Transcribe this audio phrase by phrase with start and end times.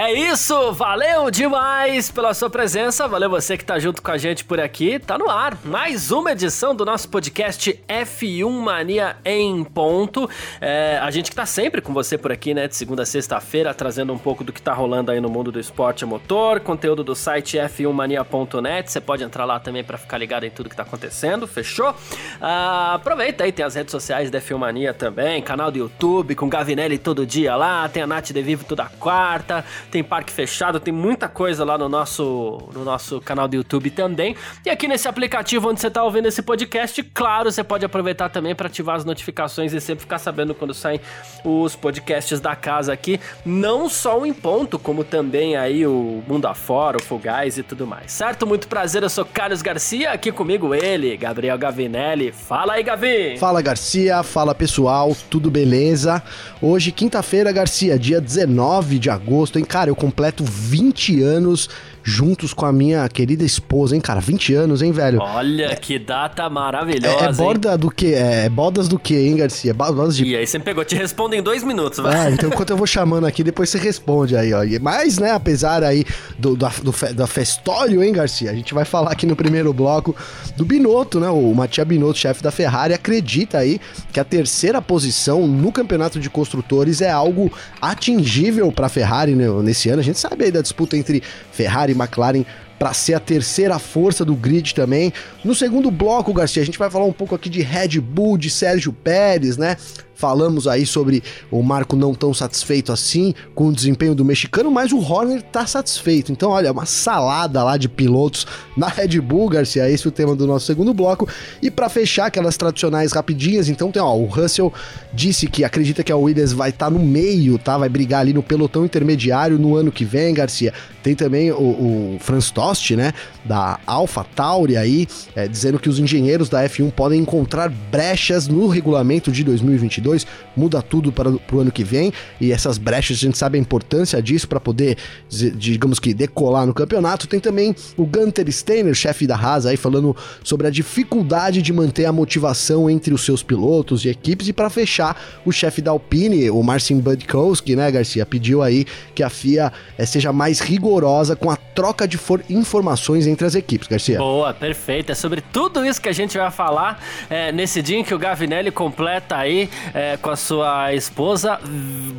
[0.00, 4.44] É isso, valeu demais pela sua presença, valeu você que tá junto com a gente
[4.44, 4.96] por aqui.
[5.00, 10.30] Tá no ar mais uma edição do nosso podcast F1 Mania em ponto.
[10.60, 13.74] É, a gente que tá sempre com você por aqui, né, de segunda a sexta-feira,
[13.74, 17.16] trazendo um pouco do que tá rolando aí no mundo do esporte motor, conteúdo do
[17.16, 18.92] site f1mania.net.
[18.92, 21.92] Você pode entrar lá também para ficar ligado em tudo que tá acontecendo, fechou?
[22.40, 26.48] Ah, aproveita aí, tem as redes sociais da F1 Mania também, canal do YouTube com
[26.48, 30.92] Gavinelli todo dia lá, tem a Nath De Vivo toda quarta tem parque fechado, tem
[30.92, 34.36] muita coisa lá no nosso, no nosso canal do YouTube também.
[34.64, 38.54] E aqui nesse aplicativo onde você está ouvindo esse podcast, claro, você pode aproveitar também
[38.54, 41.00] para ativar as notificações e sempre ficar sabendo quando saem
[41.44, 46.46] os podcasts da casa aqui, não só o Em Ponto, como também aí o Mundo
[46.46, 48.12] Afora, o Fugais e tudo mais.
[48.12, 48.46] Certo?
[48.46, 52.32] Muito prazer, eu sou Carlos Garcia, aqui comigo ele, Gabriel Gavinelli.
[52.32, 53.36] Fala aí, Gavi!
[53.38, 56.22] Fala, Garcia, fala pessoal, tudo beleza?
[56.60, 59.64] Hoje, quinta-feira, Garcia, dia 19 de agosto, hein?
[59.78, 61.70] Cara, eu completo 20 anos
[62.08, 64.20] juntos com a minha querida esposa, hein, cara?
[64.20, 65.20] 20 anos, hein, velho?
[65.20, 67.26] Olha, é, que data maravilhosa.
[67.26, 67.78] É, é borda hein?
[67.78, 68.14] do que?
[68.14, 69.74] É, é bodas do que, hein, Garcia?
[69.74, 70.24] Bodas de...
[70.24, 72.28] E aí você pegou, te responde em dois minutos, vai.
[72.28, 74.60] É, então enquanto eu vou chamando aqui, depois você responde aí, ó.
[74.80, 76.04] Mas, né, apesar aí
[76.38, 78.50] do, do, do, da festório, hein, Garcia?
[78.50, 80.16] A gente vai falar aqui no primeiro bloco
[80.56, 81.28] do Binotto, né?
[81.28, 83.78] O Matia Binotto, chefe da Ferrari, acredita aí
[84.12, 89.46] que a terceira posição no campeonato de construtores é algo atingível para a Ferrari né,
[89.62, 90.00] nesse ano.
[90.00, 91.22] A gente sabe aí da disputa entre
[91.58, 92.44] Ferrari e McLaren
[92.78, 95.12] para ser a terceira força do grid também.
[95.44, 98.48] No segundo bloco, Garcia, a gente vai falar um pouco aqui de Red Bull, de
[98.48, 99.76] Sérgio Pérez, né?
[100.18, 104.90] Falamos aí sobre o Marco não tão satisfeito assim com o desempenho do mexicano, mas
[104.90, 106.32] o Horner tá satisfeito.
[106.32, 108.44] Então, olha, uma salada lá de pilotos
[108.76, 109.88] na Red Bull, Garcia.
[109.88, 111.28] Esse é o tema do nosso segundo bloco.
[111.62, 114.72] E para fechar aquelas tradicionais rapidinhas, então tem, ó, o Russell
[115.14, 117.78] disse que acredita que a Williams vai estar tá no meio, tá?
[117.78, 120.74] Vai brigar ali no pelotão intermediário no ano que vem, Garcia.
[121.00, 123.12] Tem também o, o Franz Tost, né?
[123.44, 125.06] Da Alpha Tauri aí,
[125.36, 130.26] é, dizendo que os engenheiros da F1 podem encontrar brechas no regulamento de 2022 2022,
[130.56, 134.20] muda tudo para o ano que vem, e essas brechas a gente sabe a importância
[134.22, 134.96] disso para poder,
[135.28, 137.26] digamos que, decolar no campeonato.
[137.26, 142.06] Tem também o Gunter Steiner, chefe da Haas, aí falando sobre a dificuldade de manter
[142.06, 146.50] a motivação entre os seus pilotos e equipes, e para fechar, o chefe da Alpine,
[146.50, 151.50] o Marcin Budkowski, né, Garcia, pediu aí que a FIA é, seja mais rigorosa com
[151.50, 152.18] a troca de
[152.50, 154.18] informações entre as equipes, Garcia.
[154.18, 155.12] Boa, perfeito.
[155.12, 158.18] É sobre tudo isso que a gente vai falar é, nesse dia em que o
[158.18, 161.58] Gavinelli completa aí é, com a sua esposa,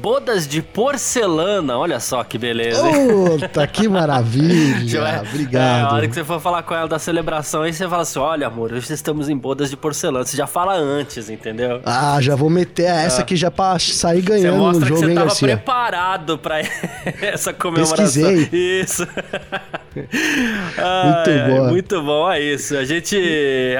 [0.01, 1.77] bodas de porcelana.
[1.77, 2.83] Olha só que beleza.
[2.83, 4.99] Puta, que maravilha.
[4.99, 5.63] É, Obrigado.
[5.63, 8.19] É, a hora que você for falar com ela da celebração, aí você fala assim:
[8.19, 10.25] olha, amor, hoje estamos em bodas de porcelana.
[10.25, 11.79] Você já fala antes, entendeu?
[11.85, 15.15] Ah, já vou meter essa aqui já pra sair ganhando no jogo, que você hein,
[15.15, 15.47] tava Garcia?
[15.47, 16.59] preparado pra
[17.21, 17.95] essa comemoração.
[17.95, 18.49] Pesquisei.
[18.81, 19.07] Isso.
[20.77, 21.69] ah, muito bom.
[21.69, 22.75] Muito bom, é isso.
[22.75, 23.17] A gente,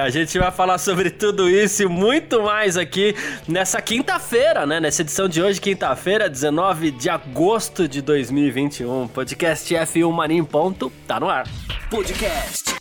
[0.02, 3.14] a gente vai falar sobre tudo isso e muito mais aqui
[3.46, 4.80] nessa quinta-feira, né?
[4.80, 9.08] Nessa edição de hoje, quinta-feira, 19 de agosto de 2021.
[9.08, 11.48] Podcast F1 Mania em ponto, tá no ar.
[11.90, 12.76] Podcast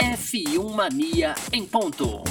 [0.00, 2.24] F1 Mania em ponto.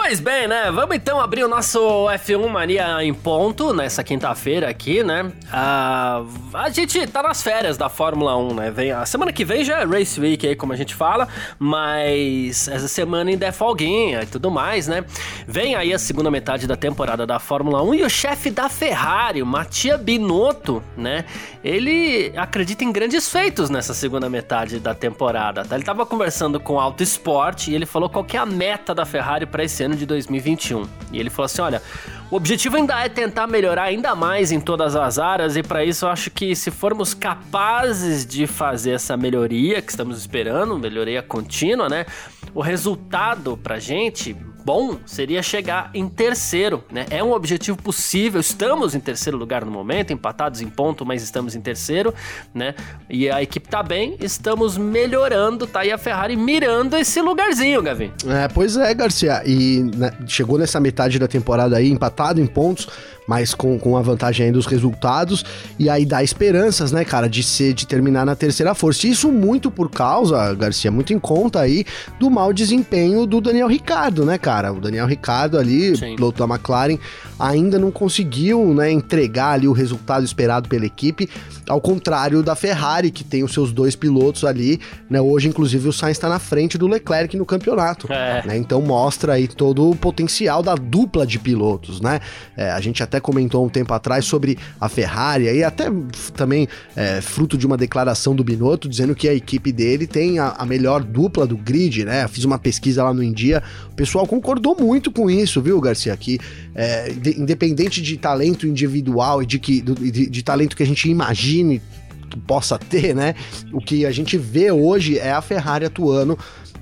[0.00, 0.70] Pois bem, né?
[0.70, 5.30] Vamos então abrir o nosso F1 Mania em ponto nessa quinta-feira aqui, né?
[5.52, 6.22] Ah,
[6.54, 8.70] a gente tá nas férias da Fórmula 1, né?
[8.70, 11.26] Vem, a semana que vem já é Race Week aí, como a gente fala,
[11.58, 15.04] mas essa semana ainda é folguinha e tudo mais, né?
[15.48, 19.42] Vem aí a segunda metade da temporada da Fórmula 1 e o chefe da Ferrari,
[19.42, 21.24] Mattia Binotto, né?
[21.62, 25.74] Ele acredita em grandes feitos nessa segunda metade da temporada, tá?
[25.74, 28.94] Ele tava conversando com o Auto Sport e ele falou qual que é a meta
[28.94, 30.86] da Ferrari para esse ano ano de 2021.
[31.12, 31.82] E ele falou assim: olha,
[32.30, 36.04] o objetivo ainda é tentar melhorar ainda mais em todas as áreas, e para isso
[36.04, 41.88] eu acho que se formos capazes de fazer essa melhoria que estamos esperando, melhoria contínua,
[41.88, 42.06] né?
[42.54, 44.36] O resultado pra gente
[44.68, 47.06] bom seria chegar em terceiro, né?
[47.08, 48.38] É um objetivo possível.
[48.38, 52.12] Estamos em terceiro lugar no momento, empatados em ponto, mas estamos em terceiro,
[52.52, 52.74] né?
[53.08, 58.12] E a equipe tá bem, estamos melhorando, tá aí a Ferrari mirando esse lugarzinho, Gavi.
[58.26, 59.42] É, pois é, Garcia.
[59.46, 62.90] E né, chegou nessa metade da temporada aí empatado em pontos,
[63.28, 65.44] mas com, com a vantagem aí dos resultados,
[65.78, 69.06] e aí dá esperanças, né, cara, de ser, de terminar na terceira força.
[69.06, 71.84] Isso muito por causa, Garcia, muito em conta aí
[72.18, 74.57] do mau desempenho do Daniel Ricardo, né, cara?
[74.72, 76.16] O Daniel Ricardo ali, Sim.
[76.16, 76.98] piloto da McLaren,
[77.38, 81.28] ainda não conseguiu, né, entregar ali o resultado esperado pela equipe,
[81.68, 85.92] ao contrário da Ferrari, que tem os seus dois pilotos ali, né, hoje inclusive o
[85.92, 88.44] Sainz está na frente do Leclerc no campeonato, é.
[88.46, 92.20] né, então mostra aí todo o potencial da dupla de pilotos, né,
[92.56, 95.86] é, a gente até comentou um tempo atrás sobre a Ferrari, e até
[96.34, 96.66] também
[96.96, 100.64] é, fruto de uma declaração do Binotto, dizendo que a equipe dele tem a, a
[100.64, 102.26] melhor dupla do grid, né?
[102.28, 106.16] fiz uma pesquisa lá no India, o pessoal concordou muito com isso, viu, Garcia?
[106.16, 106.38] Que
[106.74, 111.10] é, de, independente de talento individual e de, que, de, de talento que a gente
[111.10, 111.82] imagine
[112.30, 113.34] que possa ter, né?
[113.72, 116.38] O que a gente vê hoje é a Ferrari atuando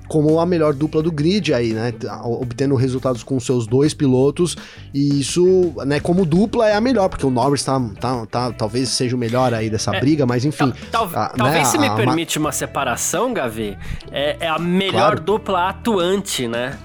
[0.08, 1.92] como a melhor dupla do grid aí, né?
[2.24, 4.56] Obtendo resultados com seus dois pilotos.
[4.94, 8.88] E isso, né, como dupla é a melhor, porque o Norris tá, tá, tá talvez
[8.90, 10.72] seja o melhor aí dessa é, briga, mas enfim.
[10.90, 13.76] Tal, tal, a, talvez né, se me a, permite uma separação, Gavi,
[14.10, 15.20] é, é a melhor claro.
[15.20, 16.78] dupla atuante, né?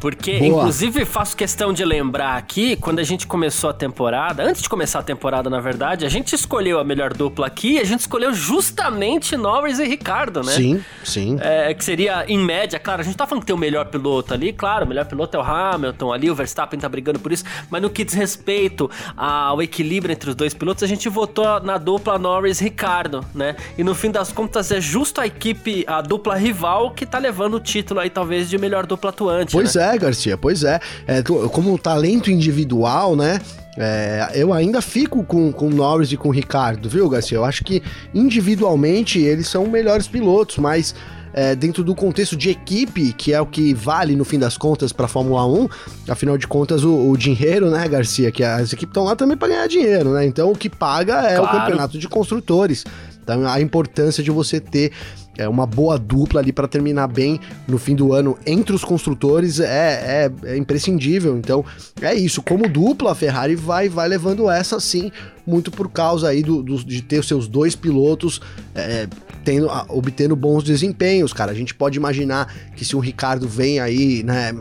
[0.00, 0.60] Porque, Boa.
[0.60, 4.98] inclusive, faço questão de lembrar aqui, quando a gente começou a temporada, antes de começar
[4.98, 8.34] a temporada, na verdade, a gente escolheu a melhor dupla aqui e a gente escolheu
[8.34, 10.52] justamente Norris e Ricardo, né?
[10.52, 11.38] Sim, sim.
[11.40, 14.34] É, que seria, em média, claro, a gente tá falando que tem o melhor piloto
[14.34, 17.44] ali, claro, o melhor piloto é o Hamilton ali, o Verstappen tá brigando por isso,
[17.70, 21.78] mas no que diz respeito ao equilíbrio entre os dois pilotos, a gente votou na
[21.78, 23.56] dupla Norris-Ricardo, né?
[23.76, 27.54] E no fim das contas é justo a equipe, a dupla rival, que tá levando
[27.54, 29.52] o título aí, talvez, de melhor dupla atuante.
[29.52, 29.93] Pois né?
[29.93, 30.80] é, Garcia, pois é.
[31.06, 33.40] é como talento individual, né?
[33.76, 37.38] É, eu ainda fico com, com o Norris e com o Ricardo, viu, Garcia?
[37.38, 37.82] Eu acho que
[38.14, 40.94] individualmente eles são melhores pilotos, mas
[41.32, 44.92] é, dentro do contexto de equipe, que é o que vale no fim das contas
[44.92, 45.68] para a Fórmula 1,
[46.08, 48.30] afinal de contas, o, o, dinheiro, né, Garcia?
[48.30, 50.24] Que as equipes estão lá também para ganhar dinheiro, né?
[50.24, 51.44] Então o que paga é claro.
[51.44, 52.84] o campeonato de construtores.
[53.20, 54.92] Então a importância de você ter
[55.36, 59.60] é uma boa dupla ali para terminar bem no fim do ano entre os construtores
[59.60, 61.36] é, é, é, imprescindível.
[61.36, 61.64] Então
[62.00, 62.42] é isso.
[62.42, 65.10] Como dupla, a Ferrari vai, vai levando essa sim,
[65.46, 68.40] muito por causa aí do, do de ter os seus dois pilotos
[68.74, 69.08] é,
[69.44, 71.52] tendo, obtendo bons desempenhos, cara.
[71.52, 74.54] A gente pode imaginar que se o Ricardo vem aí, né,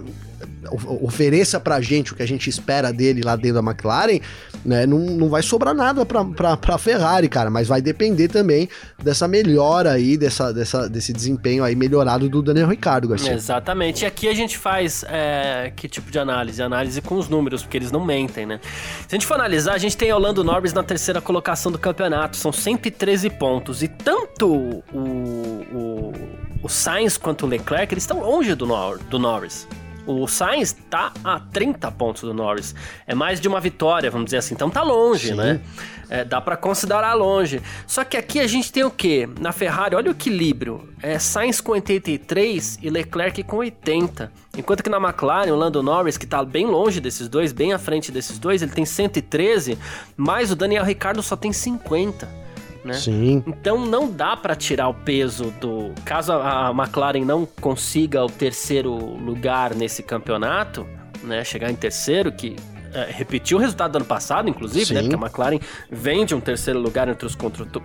[1.02, 4.20] ofereça pra gente o que a gente espera dele lá dentro da McLaren,
[4.66, 8.70] né, não, não vai sobrar nada pra, pra Ferrari, cara, mas vai depender também
[9.02, 13.34] dessa melhora aí, dessa, dessa, desse desempenho aí melhorado do Daniel Ricardo, Garcia.
[13.34, 16.62] Exatamente, e aqui a gente faz é, que tipo de análise?
[16.62, 18.60] Análise com os números, porque eles não mentem, né?
[19.08, 22.38] Se a gente for analisar, a gente tem Orlando Norris na terceira colocação do campeonato,
[22.38, 26.14] são 113 pontos, e tanto o, o,
[26.62, 29.68] o Sainz quanto o Leclerc, eles estão longe do, Nor do Norris.
[30.06, 32.76] O Sainz tá a 30 pontos do Norris.
[33.08, 34.54] É mais de uma vitória, vamos dizer assim.
[34.54, 35.36] Então tá longe, Sim.
[35.36, 35.62] né?
[36.10, 37.62] É, dá para considerar longe.
[37.88, 39.28] Só que aqui a gente tem o quê?
[39.40, 40.90] Na Ferrari, olha o equilíbrio.
[41.02, 44.32] É Sainz com 83 e Leclerc com 80.
[44.58, 47.80] Enquanto que na McLaren, o Lando Norris, que tá bem longe desses dois, bem à
[47.80, 49.78] frente desses dois, ele tem 113,
[50.18, 52.43] mas o Daniel Ricciardo só tem 50
[52.84, 52.94] né?
[52.94, 53.44] Sim.
[53.48, 55.92] Então não dá para tirar o peso do.
[56.04, 60.86] Caso a McLaren não consiga o terceiro lugar nesse campeonato,
[61.24, 61.44] né?
[61.44, 62.56] Chegar em terceiro, que
[62.94, 65.02] é, repetiu o resultado do ano passado, inclusive, né?
[65.02, 65.08] Sim.
[65.08, 65.18] né?
[65.18, 65.60] Porque a McLaren
[65.90, 67.36] vende um terceiro lugar entre os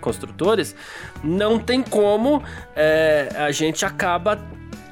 [0.01, 0.75] construtores.
[1.23, 2.43] Não tem como
[2.77, 4.39] é, a gente acaba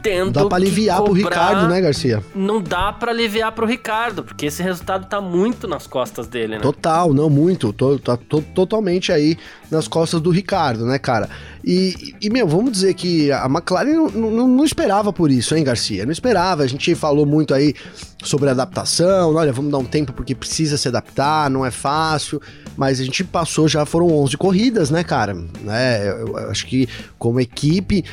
[0.06, 0.30] tendo.
[0.30, 2.22] Dá pra aliviar cobrar, pro Ricardo, né, Garcia?
[2.34, 6.60] Não dá para aliviar pro Ricardo, porque esse resultado tá muito nas costas dele, né?
[6.60, 7.72] Total, não muito.
[7.72, 9.36] Tô, tá tô, totalmente aí
[9.70, 11.28] nas costas do Ricardo, né, cara?
[11.64, 15.64] E, e meu, vamos dizer que a McLaren não, não, não, esperava por isso, hein,
[15.64, 16.04] Garcia?
[16.04, 16.62] Não esperava.
[16.62, 17.74] A gente falou muito aí
[18.22, 19.34] sobre adaptação.
[19.34, 22.40] Olha, vamos dar um tempo porque precisa se adaptar, não é fácil.
[22.76, 25.36] Mas a gente passou, já foram 11 corridas, né, cara?
[25.68, 28.04] É, eu, eu acho que como equipe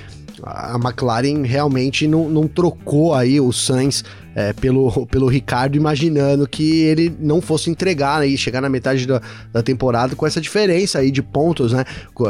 [0.46, 4.04] a McLaren realmente não, não trocou aí o Sainz
[4.36, 9.22] é, pelo, pelo Ricardo, imaginando que ele não fosse entregar aí, chegar na metade da,
[9.52, 11.86] da temporada com essa diferença aí de pontos, né?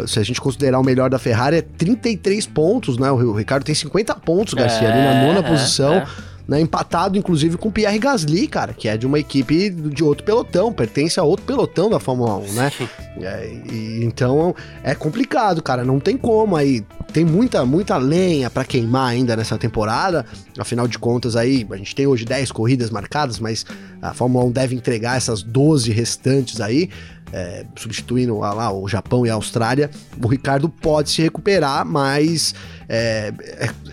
[0.08, 3.12] Se a gente considerar o melhor da Ferrari, é 33 pontos, né?
[3.12, 5.94] O, o Ricardo tem 50 pontos, Garcia, é, ali na nona é, posição.
[5.94, 6.08] É
[6.48, 10.74] né, empatado inclusive com Pierre Gasly, cara, que é de uma equipe de outro pelotão,
[10.74, 12.72] pertence a outro pelotão da Fórmula 1, né?
[13.18, 16.84] É, e, então é complicado, cara, não tem como aí.
[17.12, 20.26] Tem muita, muita lenha para queimar ainda nessa temporada.
[20.58, 23.66] Afinal de contas, aí a gente tem hoje 10 corridas marcadas, mas
[24.02, 26.90] a Fórmula 1 deve entregar essas 12 restantes aí
[27.34, 29.90] é, substituindo lá o Japão e a Austrália,
[30.22, 32.54] o Ricardo pode se recuperar, mas
[32.96, 33.34] é,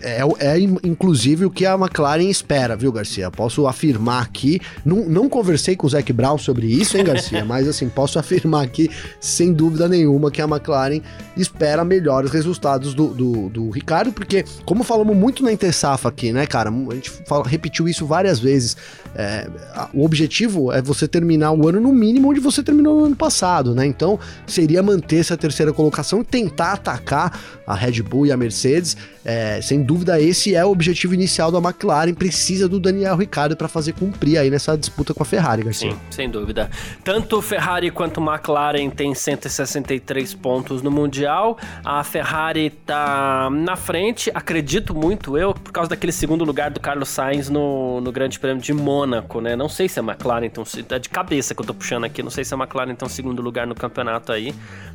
[0.02, 3.30] é, é, é, inclusive o que a McLaren espera, viu, Garcia?
[3.30, 7.42] Posso afirmar aqui, não, não conversei com o Zac Brown sobre isso, hein, Garcia?
[7.42, 11.00] mas assim, posso afirmar aqui, sem dúvida nenhuma, que a McLaren
[11.34, 16.46] espera melhores resultados do, do, do Ricardo, porque, como falamos muito na Intersafa aqui, né,
[16.46, 16.68] cara?
[16.68, 18.76] A gente fala, repetiu isso várias vezes.
[19.14, 19.48] É,
[19.94, 23.74] o objetivo é você terminar o ano no mínimo onde você terminou no ano passado,
[23.74, 23.86] né?
[23.86, 28.89] Então seria manter essa terceira colocação e tentar atacar a Red Bull e a Mercedes
[29.24, 32.14] é, sem dúvida, esse é o objetivo inicial da McLaren.
[32.14, 35.90] Precisa do Daniel Ricciardo para fazer cumprir aí nessa disputa com a Ferrari, Garcia.
[35.90, 36.70] Sim, sem dúvida.
[37.04, 41.58] Tanto Ferrari quanto McLaren tem 163 pontos no Mundial.
[41.84, 47.08] A Ferrari tá na frente, acredito muito eu, por causa daquele segundo lugar do Carlos
[47.08, 49.56] Sainz no, no Grande Prêmio de Mônaco, né?
[49.56, 52.30] Não sei se a McLaren então é de cabeça que eu tô puxando aqui, não
[52.30, 54.54] sei se a McLaren um segundo lugar no campeonato aí,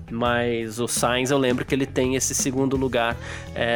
[0.10, 3.16] mas o Sainz eu lembro que ele tem esse segundo lugar.
[3.54, 3.75] É,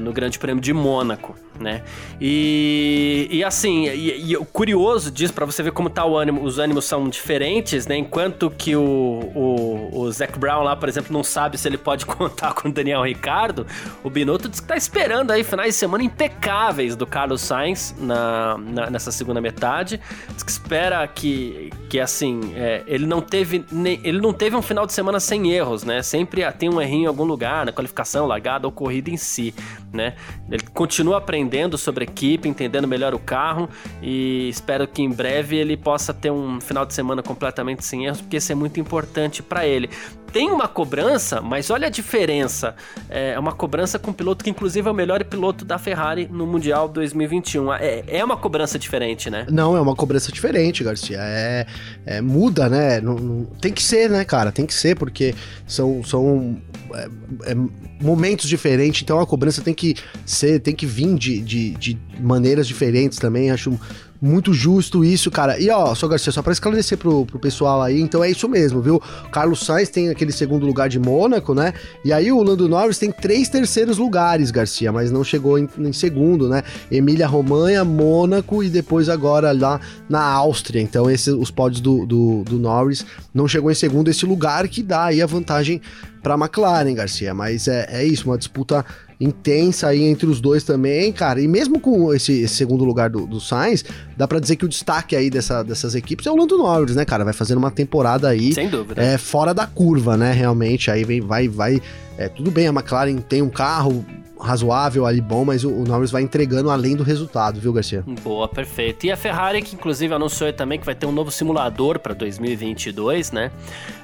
[0.00, 1.82] no Grande Prêmio de Mônaco, né?
[2.20, 6.42] E, e assim, e, e o curioso disso, para você ver como tá o ânimo,
[6.42, 7.96] os ânimos são diferentes, né?
[7.96, 12.06] Enquanto que o, o, o Zac Brown lá, por exemplo, não sabe se ele pode
[12.06, 13.66] contar com o Daniel Ricardo,
[14.02, 18.56] o Binotto diz que tá esperando aí finais de semana impecáveis do Carlos Sainz na,
[18.58, 20.00] na nessa segunda metade.
[20.30, 23.64] Diz que espera que, que assim, é, ele não teve
[24.02, 26.02] ele não teve um final de semana sem erros, né?
[26.02, 29.54] Sempre tem um errinho em algum lugar, na qualificação, largada ou corrida em si
[29.92, 30.14] né?
[30.50, 33.68] Ele continua aprendendo sobre a equipe, entendendo melhor o carro
[34.02, 38.20] e espero que em breve ele possa ter um final de semana completamente sem erros,
[38.20, 39.90] porque isso é muito importante para ele
[40.32, 42.74] tem uma cobrança, mas olha a diferença.
[43.08, 46.46] É uma cobrança com um piloto que, inclusive, é o melhor piloto da Ferrari no
[46.46, 47.72] Mundial 2021.
[47.74, 49.46] É, é uma cobrança diferente, né?
[49.50, 51.18] Não, é uma cobrança diferente, Garcia.
[51.20, 51.66] É,
[52.06, 53.00] é muda, né?
[53.00, 54.52] Não, não, tem que ser, né, cara?
[54.52, 55.34] Tem que ser, porque
[55.66, 56.56] são, são
[56.94, 57.08] é,
[57.52, 57.54] é,
[58.00, 59.94] momentos diferentes, então a cobrança tem que
[60.24, 63.50] ser, tem que vir de, de, de maneiras diferentes também.
[63.50, 63.78] Acho
[64.20, 65.58] muito justo isso, cara.
[65.58, 68.82] E ó, só Garcia, só pra esclarecer pro, pro pessoal aí, então é isso mesmo,
[68.82, 69.00] viu?
[69.32, 71.72] Carlos Sainz tem aquele segundo lugar de Mônaco, né?
[72.04, 75.92] E aí o Lando Norris tem três terceiros lugares, Garcia, mas não chegou em, em
[75.92, 76.62] segundo, né?
[76.90, 80.82] Emília Romanha, Mônaco e depois agora lá na Áustria.
[80.82, 84.82] Então, esses os pódios do, do, do Norris não chegou em segundo, esse lugar que
[84.82, 85.80] dá aí a vantagem
[86.22, 87.32] para McLaren, Garcia.
[87.32, 88.84] Mas é, é isso, uma disputa
[89.20, 91.40] intensa aí entre os dois também, cara.
[91.40, 93.84] E mesmo com esse, esse segundo lugar do, do Sainz,
[94.16, 97.04] dá para dizer que o destaque aí dessa, dessas equipes é o Lando Norris, né,
[97.04, 97.22] cara?
[97.22, 98.54] Vai fazendo uma temporada aí.
[98.54, 99.02] Sem dúvida.
[99.02, 100.32] É, fora da curva, né?
[100.32, 100.90] Realmente.
[100.90, 101.82] Aí vem, vai, vai.
[102.16, 104.04] É, tudo bem, a McLaren tem um carro
[104.40, 108.04] razoável ali, bom, mas o, Norris vai entregando além do resultado, viu, Garcia?
[108.22, 109.06] Boa, perfeito.
[109.06, 113.32] E a Ferrari, que inclusive anunciou também que vai ter um novo simulador para 2022,
[113.32, 113.50] né?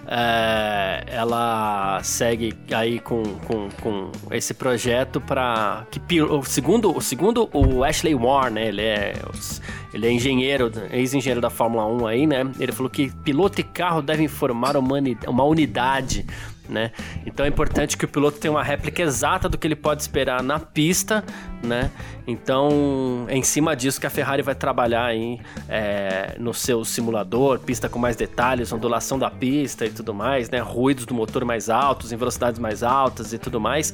[0.06, 6.00] É, ela segue aí com, com, com esse projeto para que
[6.44, 8.68] segundo, o segundo o Ashley Warren, né?
[8.68, 9.14] Ele é
[9.92, 12.44] ele é engenheiro, ex-engenheiro da Fórmula 1 aí, né?
[12.60, 16.26] Ele falou que piloto e carro devem formar uma unidade
[16.68, 16.90] né?
[17.24, 20.42] Então é importante que o piloto tenha uma réplica exata do que ele pode esperar
[20.42, 21.24] na pista,
[21.66, 21.90] né?
[22.26, 27.58] Então é em cima disso que a Ferrari vai trabalhar aí é, no seu simulador,
[27.60, 30.58] pista com mais detalhes, ondulação da pista e tudo mais, né?
[30.58, 33.92] Ruídos do motor mais altos, em velocidades mais altas e tudo mais.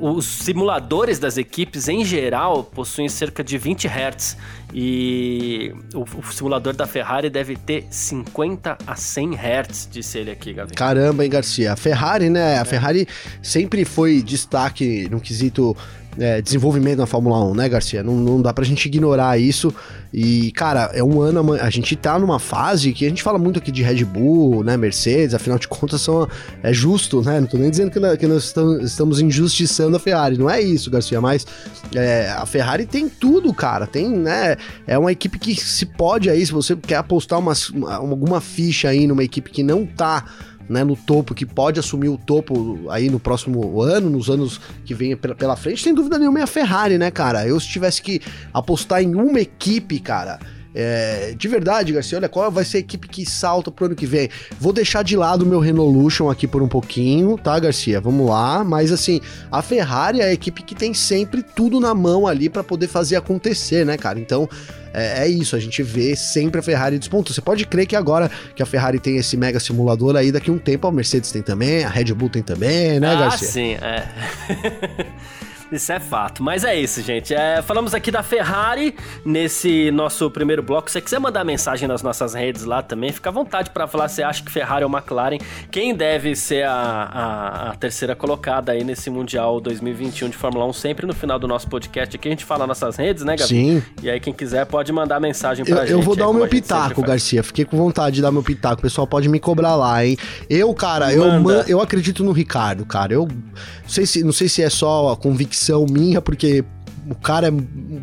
[0.00, 4.36] Os simuladores das equipes em geral possuem cerca de 20 Hz
[4.72, 10.52] e o, o simulador da Ferrari deve ter 50 a 100 Hz, disse ele aqui,
[10.52, 10.74] Gavi.
[10.74, 11.72] Caramba, hein, Garcia?
[11.72, 12.58] A Ferrari, né?
[12.58, 12.64] A é.
[12.64, 13.08] Ferrari
[13.42, 15.76] sempre foi destaque no quesito
[16.18, 18.02] é, desenvolvimento na Fórmula 1, né, Garcia?
[18.02, 19.74] Não, não dá pra gente ignorar isso.
[20.12, 21.54] E, cara, é um ano.
[21.54, 24.76] A gente tá numa fase que a gente fala muito aqui de Red Bull, né,
[24.76, 26.26] Mercedes, afinal de contas são,
[26.62, 27.40] é justo, né?
[27.40, 31.20] Não tô nem dizendo que, que nós estamos injustiçando a Ferrari, não é isso, Garcia,
[31.20, 31.46] mas
[31.94, 33.86] é, a Ferrari tem tudo, cara.
[33.86, 34.56] Tem, né?
[34.86, 37.52] É uma equipe que se pode aí, se você quer apostar uma,
[37.90, 40.24] alguma ficha aí numa equipe que não tá
[40.68, 44.94] né, no topo, que pode assumir o topo aí no próximo ano, nos anos que
[44.94, 47.46] vem pela frente, sem dúvida nenhuma é a Ferrari, né, cara?
[47.46, 48.20] Eu se tivesse que
[48.52, 50.38] apostar em uma equipe, cara,
[50.74, 54.06] É, de verdade, Garcia, olha, qual vai ser a equipe que salta pro ano que
[54.06, 54.28] vem?
[54.60, 58.00] Vou deixar de lado o meu Renolution aqui por um pouquinho, tá, Garcia?
[58.00, 58.62] Vamos lá.
[58.62, 59.20] Mas assim,
[59.50, 63.16] a Ferrari é a equipe que tem sempre tudo na mão ali para poder fazer
[63.16, 64.20] acontecer, né, cara?
[64.20, 64.48] Então,
[64.92, 67.34] é, é, isso, a gente vê sempre a Ferrari despontando.
[67.34, 70.52] Você pode crer que agora que a Ferrari tem esse mega simulador aí, daqui a
[70.52, 73.48] um tempo a Mercedes tem também, a Red Bull tem também, né, ah, Garcia?
[73.48, 75.06] Ah, sim, é.
[75.70, 76.42] Isso é fato.
[76.42, 77.34] Mas é isso, gente.
[77.34, 78.94] É, falamos aqui da Ferrari
[79.24, 80.88] nesse nosso primeiro bloco.
[80.88, 84.08] Se você quiser mandar mensagem nas nossas redes lá também, fica à vontade para falar
[84.08, 85.36] se acha que Ferrari ou McLaren,
[85.70, 90.72] quem deve ser a, a, a, terceira colocada aí nesse Mundial 2021 de Fórmula 1.
[90.72, 93.48] Sempre no final do nosso podcast aqui a gente fala nas nossas redes, né, Gabi?
[93.48, 93.82] Sim.
[94.02, 95.92] E aí quem quiser pode mandar mensagem pra eu, gente.
[95.92, 97.42] Eu vou dar o meu pitaco, Garcia.
[97.42, 98.78] Fiquei com vontade de dar meu pitaco.
[98.78, 100.16] O pessoal pode me cobrar lá, hein?
[100.48, 101.24] Eu, cara, eu,
[101.66, 103.12] eu acredito no Ricardo, cara.
[103.12, 106.64] Eu não sei se, não sei se é só a convicção minha, porque porque
[107.10, 107.52] o cara é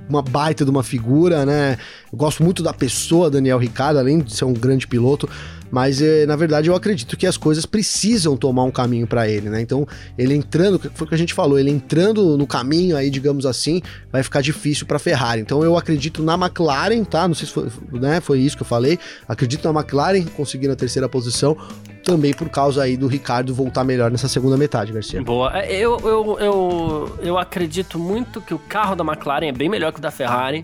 [0.10, 1.78] uma baita de uma figura, né?
[2.12, 5.30] Eu gosto muito da pessoa, Daniel Ricardo, além de ser um grande piloto,
[5.75, 9.50] mas é, na verdade eu acredito que as coisas precisam tomar um caminho para ele,
[9.50, 9.60] né?
[9.60, 9.86] Então,
[10.17, 13.82] ele entrando, foi o que a gente falou, ele entrando no caminho aí, digamos assim,
[14.10, 15.41] vai ficar difícil para Ferrari.
[15.41, 17.27] Então, eu acredito na McLaren, tá?
[17.27, 18.98] Não sei se foi, né, foi isso que eu falei.
[19.27, 21.58] Acredito na McLaren conseguindo a terceira posição
[22.05, 25.22] também por causa aí do Ricardo voltar melhor nessa segunda metade, Garcia.
[25.22, 25.60] Boa.
[25.60, 29.91] É, eu, eu, eu, eu acredito muito que o carro da McLaren é bem melhor
[29.91, 30.63] que o da Ferrari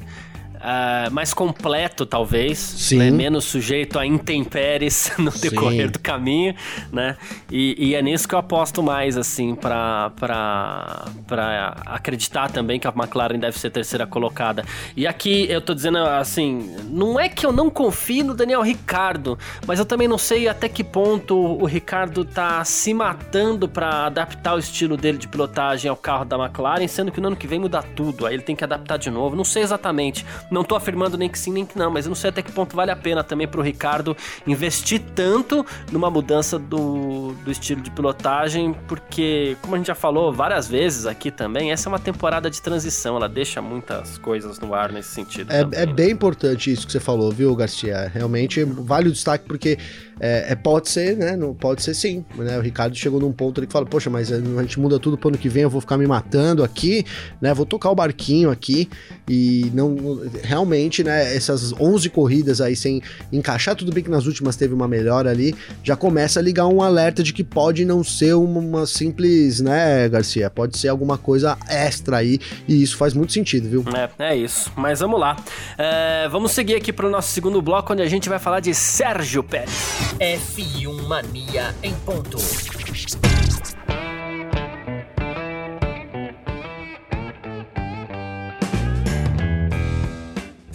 [0.61, 2.97] uh, mais completo, talvez, Sim.
[2.97, 3.11] Né?
[3.11, 5.91] menos sujeito a intempéries no decorrer Sim.
[5.91, 6.55] do caminho,
[6.91, 7.17] né?
[7.51, 10.11] E, e, é nisso que eu aposto mais, assim, para
[11.85, 14.63] acreditar também que a McLaren deve ser terceira colocada.
[14.95, 19.37] E aqui eu tô dizendo assim, não é que eu não confio no Daniel Ricardo,
[19.65, 24.55] mas eu também não sei até que ponto o Ricardo tá se matando para adaptar
[24.55, 27.59] o estilo dele de pilotagem ao carro da McLaren, sendo que no ano que vem
[27.59, 29.35] muda tudo, aí ele tem que adaptar de novo.
[29.35, 30.25] Não sei exatamente.
[30.51, 32.51] Não tô afirmando nem que sim, nem que não, mas eu não sei até que
[32.51, 34.15] ponto vale a pena também pro Ricardo
[34.45, 40.33] investir tanto numa mudança do, do estilo de pilotagem, porque, como a gente já falou
[40.33, 44.73] várias vezes aqui também, essa é uma temporada de transição, ela deixa muitas coisas no
[44.73, 45.51] ar nesse sentido.
[45.51, 45.93] É, também, é né?
[45.93, 48.11] bem importante isso que você falou, viu, Garcia?
[48.13, 49.77] Realmente vale o destaque porque
[50.23, 51.35] é, é, pode ser, né?
[51.35, 52.23] Não, pode ser sim.
[52.37, 52.55] Né?
[52.55, 55.29] O Ricardo chegou num ponto ali que fala, poxa, mas a gente muda tudo pro
[55.29, 57.03] ano que vem, eu vou ficar me matando aqui,
[57.41, 57.51] né?
[57.55, 58.87] Vou tocar o barquinho aqui
[59.27, 61.35] e não realmente, né?
[61.35, 63.01] Essas 11 corridas aí sem
[63.33, 66.83] encaixar, tudo bem que nas últimas teve uma melhora ali, já começa a ligar um
[66.83, 70.51] alerta de que pode não ser uma, simples, né, Garcia?
[70.51, 72.37] Pode ser alguma coisa extra aí
[72.67, 73.83] e isso faz muito sentido, viu?
[74.19, 74.71] É, é isso.
[74.75, 75.35] Mas vamos lá.
[75.79, 79.41] É, vamos seguir aqui pro nosso segundo bloco, onde a gente vai falar de Sérgio
[79.41, 80.10] Pérez.
[80.19, 82.37] F1 Mania em ponto.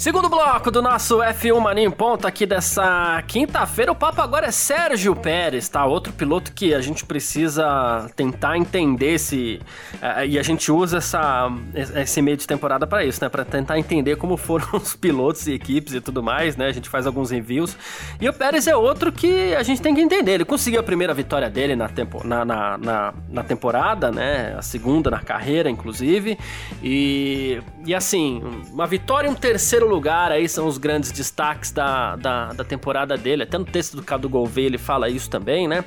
[0.06, 4.52] Segundo bloco do nosso F1 Mania em Ponto aqui dessa quinta-feira, o papo agora é
[4.52, 5.84] Sérgio Pérez, tá?
[5.84, 9.60] Outro piloto que a gente precisa tentar entender se...
[9.94, 13.28] Uh, e a gente usa essa, esse meio de temporada para isso, né?
[13.28, 16.66] Para tentar entender como foram os pilotos e equipes e tudo mais, né?
[16.66, 17.76] A gente faz alguns reviews.
[18.20, 20.34] E o Pérez é outro que a gente tem que entender.
[20.34, 24.54] Ele conseguiu a primeira vitória dele na, tempo, na, na, na, na temporada, né?
[24.56, 26.38] A segunda na carreira, inclusive.
[26.80, 28.40] E, e assim,
[28.72, 32.64] uma vitória e um terceiro lugar lugar aí são os grandes destaques da, da, da
[32.64, 33.42] temporada dele.
[33.42, 35.84] Até no texto do Cadu Gouveia ele fala isso também, né?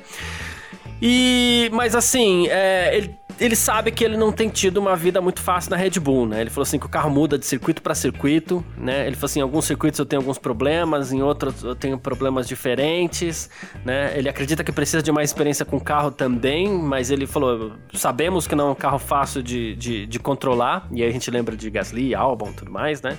[1.02, 5.40] E, mas assim, é, ele, ele sabe que ele não tem tido uma vida muito
[5.40, 6.42] fácil na Red Bull, né?
[6.42, 9.06] Ele falou assim que o carro muda de circuito para circuito, né?
[9.06, 12.46] Ele falou assim, em alguns circuitos eu tenho alguns problemas, em outros eu tenho problemas
[12.46, 13.48] diferentes,
[13.82, 14.12] né?
[14.14, 18.46] Ele acredita que precisa de mais experiência com o carro também, mas ele falou, sabemos
[18.46, 21.56] que não é um carro fácil de, de, de controlar, e aí a gente lembra
[21.56, 23.16] de Gasly, Albon tudo mais, né?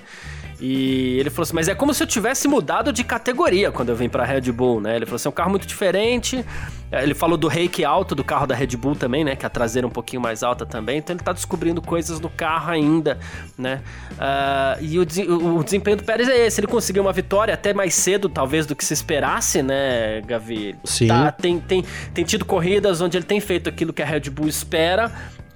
[0.62, 3.96] E ele falou assim: Mas é como se eu tivesse mudado de categoria quando eu
[3.96, 4.96] vim pra Red Bull, né?
[4.96, 6.46] Ele falou assim: é um carro muito diferente.
[6.92, 9.36] É, ele falou do reiki alto do carro da Red Bull também, né?
[9.36, 11.00] Que é a traseira um pouquinho mais alta também.
[11.00, 13.18] Então ele tá descobrindo coisas no carro ainda,
[13.58, 13.82] né?
[14.12, 17.96] Uh, e o, o, desempenho do Pérez é esse: ele conseguiu uma vitória até mais
[17.96, 20.76] cedo, talvez, do que se esperasse, né, Gavi?
[20.84, 21.08] Sim.
[21.08, 24.48] Tá, tem, tem, tem tido corridas onde ele tem feito aquilo que a Red Bull
[24.48, 25.12] espera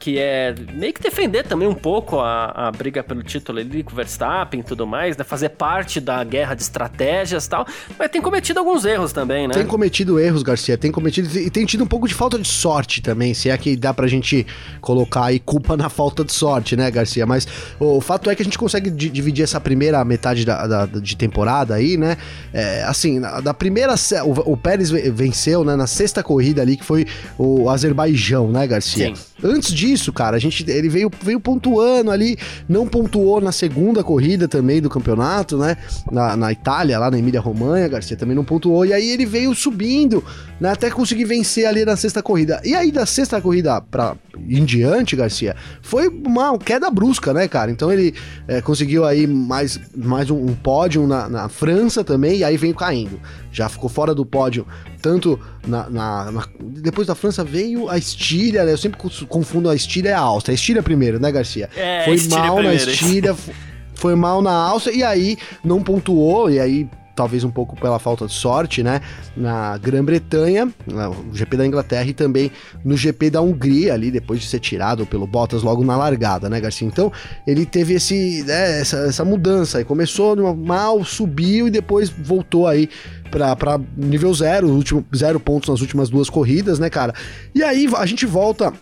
[0.06, 3.92] que é meio que defender também um pouco a, a briga pelo título ali com
[3.92, 5.24] o Verstappen e tudo mais, né?
[5.24, 7.66] Fazer parte da guerra de estratégias e tal,
[7.98, 9.56] mas tem cometido alguns erros também, né?
[9.56, 13.02] Tem cometido erros, Garcia, tem cometido e tem tido um pouco de falta de sorte
[13.02, 14.46] também, se é que dá pra gente
[14.80, 17.26] colocar aí culpa na falta de sorte, né, Garcia?
[17.26, 17.48] Mas
[17.80, 21.74] o, fato é que a gente consegue dividir essa primeira metade da, da de temporada
[21.74, 22.16] aí, né?
[22.54, 27.08] É, assim, da primeira, o, o Pérez venceu, né, na sexta corrida ali, que foi
[27.40, 29.16] o Azerbaijão, né, Garcia?
[29.16, 29.36] Sim.
[29.44, 30.36] Antes disso, isso, cara.
[30.36, 35.58] A gente, ele veio, veio pontuando ali, não pontuou na segunda corrida também do campeonato,
[35.58, 35.78] né?
[36.12, 38.86] Na, na Itália, lá na Emília Romanha, Garcia também não pontuou.
[38.86, 40.24] E aí ele veio subindo,
[40.60, 40.70] né?
[40.72, 42.62] Até conseguir vencer ali na sexta corrida.
[42.64, 47.72] E aí da sexta corrida pra, em diante, Garcia, foi uma queda brusca, né, cara?
[47.72, 48.14] Então ele
[48.48, 52.76] é, conseguiu aí mais, mais um, um pódio na, na França também, e aí veio
[52.76, 53.20] caindo.
[53.52, 54.68] Já ficou fora do pódio,
[55.06, 58.72] tanto na, na, na, Depois da França veio a Estíria, né?
[58.72, 60.54] Eu sempre confundo a Estíria e a Áustria.
[60.54, 61.70] A Estíria primeiro, né, Garcia?
[61.78, 63.36] É, foi mal na Estíria,
[63.94, 68.28] foi mal na Áustria, e aí não pontuou, e aí talvez um pouco pela falta
[68.28, 69.02] de sorte, né?
[69.36, 72.52] Na Grã-Bretanha, no GP da Inglaterra e também
[72.84, 76.60] no GP da Hungria, ali, depois de ser tirado pelo Bottas logo na largada, né,
[76.60, 76.88] Garcia?
[76.88, 77.12] Então,
[77.48, 79.86] ele teve esse, né, essa, essa mudança aí.
[79.86, 82.90] Começou mal, subiu e depois voltou aí
[83.32, 87.14] para nível zero, último, zero pontos nas últimas duas corridas, né, cara?
[87.54, 88.74] E aí a gente volta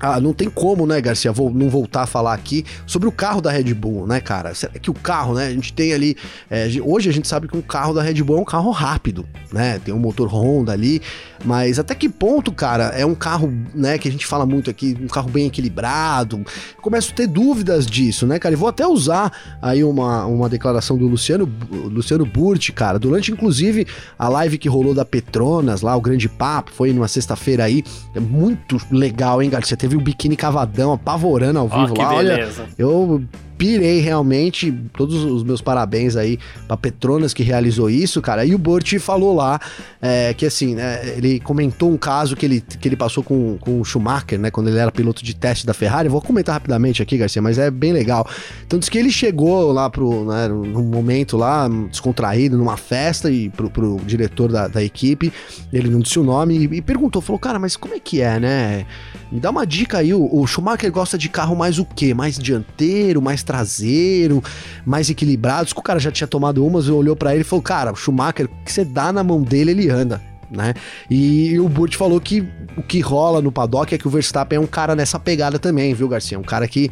[0.00, 3.40] ah, não tem como, né, Garcia, vou não voltar a falar aqui sobre o carro
[3.40, 4.52] da Red Bull, né, cara?
[4.74, 6.16] É que o carro, né, a gente tem ali.
[6.50, 9.26] É, hoje a gente sabe que um carro da Red Bull é um carro rápido,
[9.52, 9.78] né?
[9.78, 11.00] Tem um motor Honda ali,
[11.44, 14.96] mas até que ponto, cara, é um carro, né, que a gente fala muito aqui,
[15.00, 16.44] um carro bem equilibrado?
[16.82, 18.54] Começo a ter dúvidas disso, né, cara?
[18.54, 19.32] E vou até usar
[19.62, 23.86] aí uma, uma declaração do Luciano, Luciano Burti, cara, durante inclusive
[24.18, 27.82] a live que rolou da Petronas lá, o Grande Papo, foi numa sexta-feira aí,
[28.14, 29.85] é muito legal, hein, Garcia?
[29.86, 32.16] Teve o biquíni cavadão apavorando ao vivo oh, lá.
[32.16, 32.62] Beleza.
[32.62, 33.22] Olha, eu
[33.56, 34.72] pirei realmente.
[34.96, 38.44] Todos os meus parabéns aí pra Petronas que realizou isso, cara.
[38.44, 39.60] E o Burt falou lá
[40.00, 43.80] é, que assim, né, ele comentou um caso que ele, que ele passou com, com
[43.80, 46.08] o Schumacher, né, quando ele era piloto de teste da Ferrari.
[46.08, 48.28] Vou comentar rapidamente aqui, Garcia, mas é bem legal.
[48.66, 53.48] Então diz que ele chegou lá pro, né, num momento lá, descontraído, numa festa, e
[53.50, 55.32] pro, pro diretor da, da equipe,
[55.72, 58.38] ele não disse o nome, e, e perguntou, falou, cara, mas como é que é,
[58.38, 58.86] né?
[59.30, 62.14] Me dá uma dica aí, o, o Schumacher gosta de carro mais o quê?
[62.14, 64.42] Mais dianteiro, mais traseiro,
[64.84, 67.62] mais equilibrados, que o cara já tinha tomado umas e olhou para ele e falou:
[67.62, 70.20] Cara, o Schumacher, o que você dá na mão dele, ele anda.
[70.50, 70.74] Né?
[71.10, 74.60] E o Burt falou que o que rola no paddock é que o Verstappen é
[74.60, 76.38] um cara nessa pegada também, viu, Garcia?
[76.38, 76.90] Um cara que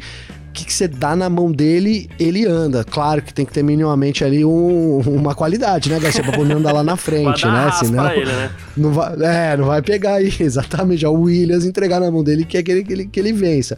[0.55, 2.83] que, que você dá na mão dele, ele anda.
[2.83, 6.23] Claro que tem que ter minimamente ali um, uma qualidade, né, Garcia?
[6.23, 7.69] Pra poder andar lá na frente, né?
[7.73, 8.09] Senão.
[8.09, 8.49] Ele, né?
[8.75, 11.05] Não vai, é, não vai pegar aí, exatamente.
[11.05, 13.77] O Williams entregar na mão dele que é que ele, que ele, que ele vença.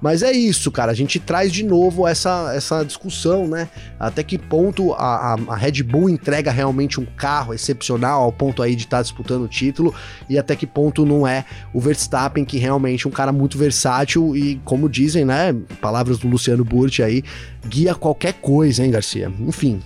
[0.00, 0.92] Mas é isso, cara.
[0.92, 3.68] A gente traz de novo essa, essa discussão, né?
[3.98, 8.62] Até que ponto a, a, a Red Bull entrega realmente um carro excepcional ao ponto
[8.62, 9.94] aí de estar tá disputando o título
[10.28, 14.36] e até que ponto não é o Verstappen, que realmente é um cara muito versátil
[14.36, 15.54] e, como dizem, né?
[15.80, 17.24] Palavras do Luciano Burti aí,
[17.66, 19.32] guia qualquer coisa, hein, Garcia?
[19.40, 19.82] Enfim,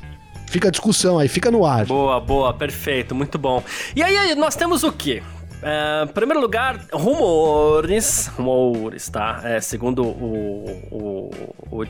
[0.53, 1.87] Fica a discussão aí, fica no ar.
[1.87, 3.65] Boa, boa, perfeito, muito bom.
[3.97, 5.23] E aí, nós temos o quê?
[5.63, 9.41] É, em primeiro lugar, rumores, rumores, tá?
[9.45, 11.31] É, segundo o,
[11.71, 11.87] o, o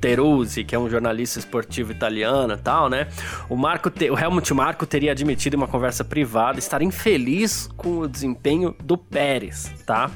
[0.00, 3.08] Teruzzi, que é um jornalista esportivo italiano e tal, né?
[3.48, 7.98] O, Marco te, o Helmut Marko teria admitido em uma conversa privada estar infeliz com
[7.98, 10.08] o desempenho do Pérez, tá?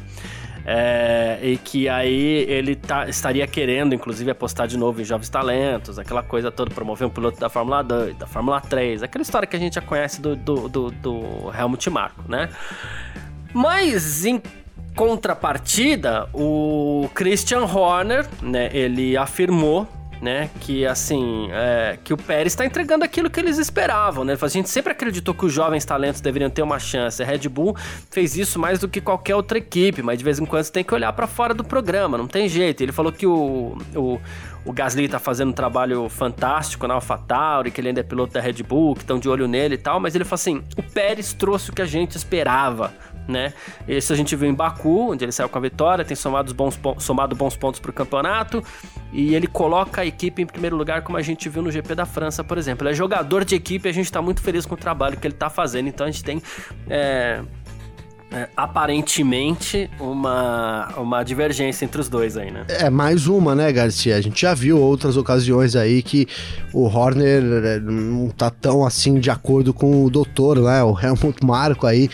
[0.66, 5.98] É, e que aí ele tá, estaria querendo, inclusive, apostar de novo em jovens talentos,
[5.98, 9.57] aquela coisa toda, promover um piloto da Fórmula 2, da Fórmula 3, aquela história que
[9.57, 12.48] a gente já conhece do, do, do, do Helmut Marko, né?
[13.53, 14.40] Mas em
[14.96, 19.87] contrapartida, o Christian Horner, né, ele afirmou
[20.24, 20.48] né?
[20.60, 24.37] Que assim, é, que o Pérez está entregando aquilo que eles esperavam, né?
[24.40, 27.22] A gente sempre acreditou que os jovens talentos deveriam ter uma chance.
[27.22, 27.76] A Red Bull
[28.10, 30.82] fez isso mais do que qualquer outra equipe, mas de vez em quando você tem
[30.82, 32.82] que olhar para fora do programa, não tem jeito.
[32.82, 34.18] Ele falou que o, o,
[34.64, 38.40] o Gasly tá fazendo um trabalho fantástico na AlphaTauri, que ele ainda é piloto da
[38.40, 41.34] Red Bull, que estão de olho nele e tal, mas ele falou assim: o Pérez
[41.34, 42.94] trouxe o que a gente esperava
[43.26, 43.52] né?
[43.87, 46.78] Esse a gente viu em Baku, onde ele saiu com a vitória, tem somado bons,
[46.98, 48.62] somado bons pontos para o campeonato
[49.12, 52.06] e ele coloca a equipe em primeiro lugar, como a gente viu no GP da
[52.06, 52.87] França, por exemplo.
[52.87, 55.34] Ele é jogador de equipe a gente está muito feliz com o trabalho que ele
[55.34, 56.42] está fazendo, então a gente tem.
[56.88, 57.42] É,
[58.34, 62.64] é, aparentemente uma, uma divergência entre os dois aí, né?
[62.68, 64.16] É, mais uma, né, Garcia?
[64.16, 66.26] A gente já viu outras ocasiões aí que
[66.72, 70.82] o Horner é, não tá tão assim de acordo com o doutor, né?
[70.82, 72.10] O Helmut Marko aí.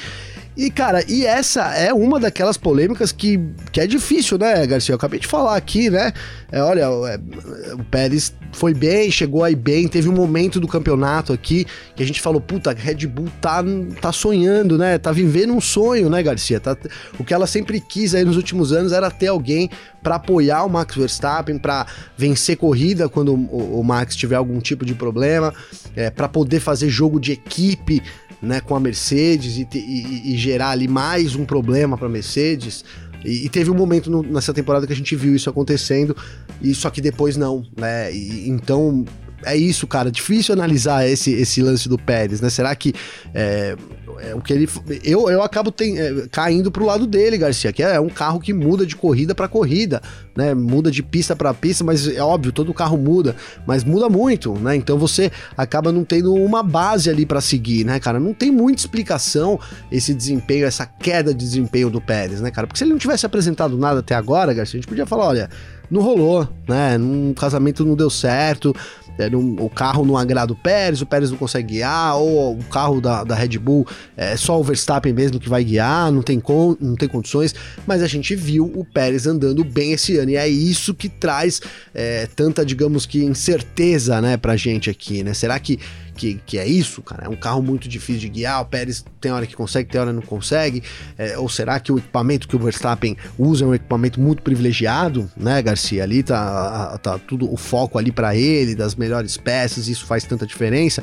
[0.56, 4.92] E, cara, e essa é uma daquelas polêmicas que, que é difícil, né, Garcia?
[4.92, 6.12] Eu acabei de falar aqui, né?
[6.50, 11.32] É, olha, é, o Pérez foi bem, chegou aí bem, teve um momento do campeonato
[11.32, 13.62] aqui que a gente falou, puta, Red Bull tá,
[14.00, 14.98] tá sonhando, né?
[14.98, 16.58] Tá vivendo um sonho, né, Garcia?
[16.58, 16.76] Tá,
[17.18, 19.70] o que ela sempre quis aí nos últimos anos era ter alguém
[20.02, 21.86] para apoiar o Max Verstappen, para
[22.16, 25.54] vencer corrida quando o, o, Max tiver algum tipo de problema,
[25.94, 28.02] é, para poder fazer jogo de equipe
[28.42, 32.84] né, com a Mercedes e, e, e gerar ali mais um problema para a Mercedes
[33.24, 36.16] E, e teve um momento no, nessa temporada que a gente viu isso acontecendo,
[36.60, 38.12] e só que depois não, né?
[38.12, 39.04] E, então
[39.44, 40.10] é isso, cara.
[40.10, 42.50] Difícil analisar esse, esse lance do Pérez, né?
[42.50, 42.94] Será que
[43.34, 43.76] é,
[44.22, 44.68] é o que ele.
[45.02, 48.52] Eu, eu acabo tem, é, caindo pro lado dele, Garcia, que é um carro que
[48.52, 50.02] muda de corrida para corrida,
[50.36, 50.54] né?
[50.54, 53.34] Muda de pista para pista, mas é óbvio, todo carro muda,
[53.66, 54.76] mas muda muito, né?
[54.76, 58.20] Então você acaba não tendo uma base ali para seguir, né, cara?
[58.20, 59.58] Não tem muita explicação
[59.90, 62.66] esse desempenho, essa queda de desempenho do Pérez, né, cara?
[62.66, 65.50] Porque se ele não tivesse apresentado nada até agora, Garcia, a gente podia falar, olha
[65.90, 66.96] não rolou, né?
[66.96, 68.74] Um casamento não deu certo,
[69.20, 73.00] é, o carro não agrada o Pérez, o Pérez não consegue guiar, ou o carro
[73.00, 76.76] da, da Red Bull é só o Verstappen mesmo que vai guiar, não tem, con,
[76.80, 77.54] não tem condições,
[77.86, 81.60] mas a gente viu o Pérez andando bem esse ano, e é isso que traz
[81.94, 85.34] é, tanta, digamos que, incerteza, né, pra gente aqui, né?
[85.34, 85.78] Será que
[86.14, 87.26] que, que é isso, cara?
[87.26, 88.62] É um carro muito difícil de guiar.
[88.62, 90.82] O Pérez tem hora que consegue, tem hora que não consegue.
[91.16, 95.30] É, ou será que o equipamento que o Verstappen usa é um equipamento muito privilegiado,
[95.36, 96.02] né, Garcia?
[96.02, 100.46] Ali tá, tá tudo o foco ali para ele, das melhores peças, isso faz tanta
[100.46, 101.02] diferença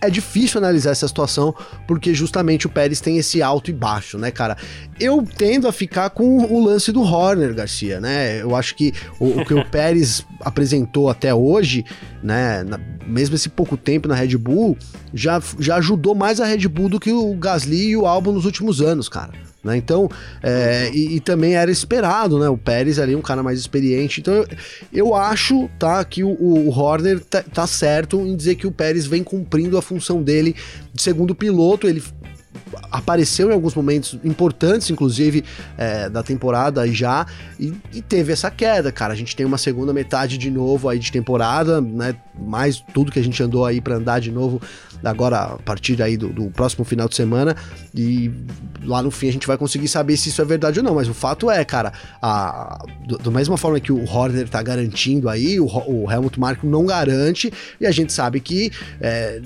[0.00, 1.54] é difícil analisar essa situação
[1.86, 4.56] porque justamente o Pérez tem esse alto e baixo, né, cara?
[5.00, 8.40] Eu tendo a ficar com o lance do Horner, Garcia, né?
[8.40, 11.84] Eu acho que o, o que o Pérez apresentou até hoje,
[12.26, 14.76] né, na, mesmo esse pouco tempo na Red Bull,
[15.14, 18.44] já, já ajudou mais a Red Bull do que o Gasly e o Albon nos
[18.44, 19.30] últimos anos, cara.
[19.62, 19.76] Né?
[19.76, 20.08] Então,
[20.42, 22.48] é, e, e, também era esperado, né?
[22.48, 24.20] O Pérez ali, um cara mais experiente.
[24.20, 24.46] Então, eu,
[24.92, 29.06] eu acho, tá, que o, o Horner tá, tá, certo em dizer que o Pérez
[29.06, 30.54] vem cumprindo a função dele
[30.92, 31.86] de segundo piloto.
[31.88, 32.02] Ele
[32.90, 35.44] apareceu em alguns momentos importantes, inclusive
[35.76, 37.26] é, da temporada já,
[37.58, 39.12] e, e, teve essa queda, cara.
[39.12, 42.16] A gente tem uma segunda metade de novo aí de temporada, né?
[42.38, 44.60] Mais tudo que a gente andou aí para andar de novo
[45.04, 47.54] agora a partir aí do, do, próximo final de semana
[47.94, 48.30] e
[48.82, 51.08] lá no fim a gente vai conseguir saber se isso é verdade ou não, mas
[51.08, 55.60] o fato é, cara, a, do, da mesma forma que o Horner tá garantindo aí,
[55.60, 59.40] o, o Helmut Marko não garante e a gente sabe que é,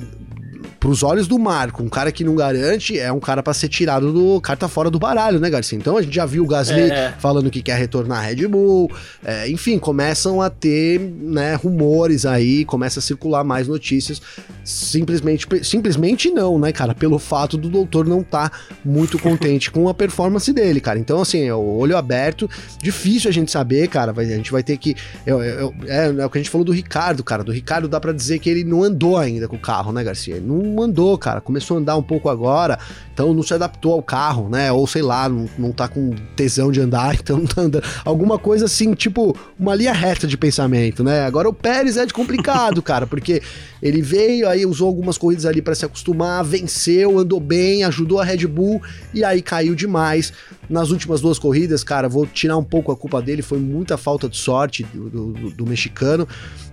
[0.80, 4.10] pros olhos do Marco, um cara que não garante é um cara para ser tirado
[4.12, 5.76] do carta fora do baralho, né, Garcia?
[5.76, 7.14] Então a gente já viu o Gasly é.
[7.18, 8.90] falando que quer retornar à Red Bull,
[9.22, 14.22] é, enfim, começam a ter né, rumores aí, começa a circular mais notícias,
[14.64, 18.50] simplesmente, simplesmente não, né, cara, pelo fato do doutor não tá
[18.82, 20.98] muito contente com a performance dele, cara.
[20.98, 22.48] Então, assim, é o olho aberto,
[22.82, 26.30] difícil a gente saber, cara, a gente vai ter que, eu, eu, é, é, o
[26.30, 28.82] que a gente falou do Ricardo, cara, do Ricardo dá para dizer que ele não
[28.82, 30.40] andou ainda com o carro, né, Garcia?
[30.40, 31.40] Não não andou, cara.
[31.40, 32.78] Começou a andar um pouco agora,
[33.12, 34.70] então não se adaptou ao carro, né?
[34.72, 37.84] Ou sei lá, não, não tá com tesão de andar, então não tá andando.
[38.04, 41.24] Alguma coisa assim, tipo, uma linha reta de pensamento, né?
[41.24, 43.42] Agora o Pérez é de complicado, cara, porque
[43.82, 48.24] ele veio, aí usou algumas corridas ali para se acostumar, venceu, andou bem, ajudou a
[48.24, 48.80] Red Bull
[49.12, 50.32] e aí caiu demais.
[50.68, 54.28] Nas últimas duas corridas, cara, vou tirar um pouco a culpa dele, foi muita falta
[54.28, 56.28] de sorte do, do, do mexicano.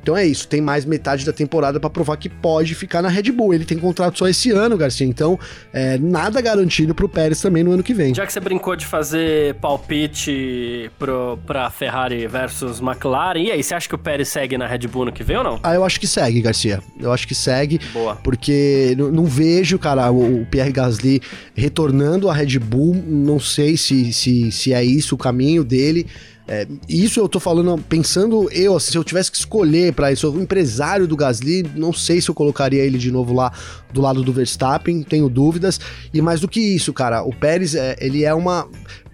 [0.08, 3.30] Então é isso, tem mais metade da temporada para provar que pode ficar na Red
[3.30, 3.54] Bull.
[3.54, 5.38] Ele tem contrato só esse ano, Garcia, então
[5.74, 8.16] é, nada garantido pro Pérez também no ano que vem.
[8.16, 13.76] Já que você brincou de fazer palpite pro, pra Ferrari versus McLaren, e aí, você
[13.76, 15.60] acha que o Pérez segue na Red Bull no que vem ou não?
[15.62, 16.80] Ah, eu acho que segue, Garcia.
[16.98, 17.78] Eu acho que segue.
[17.92, 18.16] Boa.
[18.16, 21.22] Porque não vejo, cara, o, o Pierre Gasly
[21.54, 22.96] retornando à Red Bull.
[23.06, 26.08] Não sei se, se, se é isso o caminho dele.
[26.48, 30.30] É, isso eu tô falando, pensando eu, assim, se eu tivesse que escolher para isso,
[30.32, 33.52] o empresário do Gasly, não sei se eu colocaria ele de novo lá
[33.92, 35.80] do lado do Verstappen, tenho dúvidas.
[36.14, 38.68] E mais do que isso, cara, o Pérez, é, ele é uma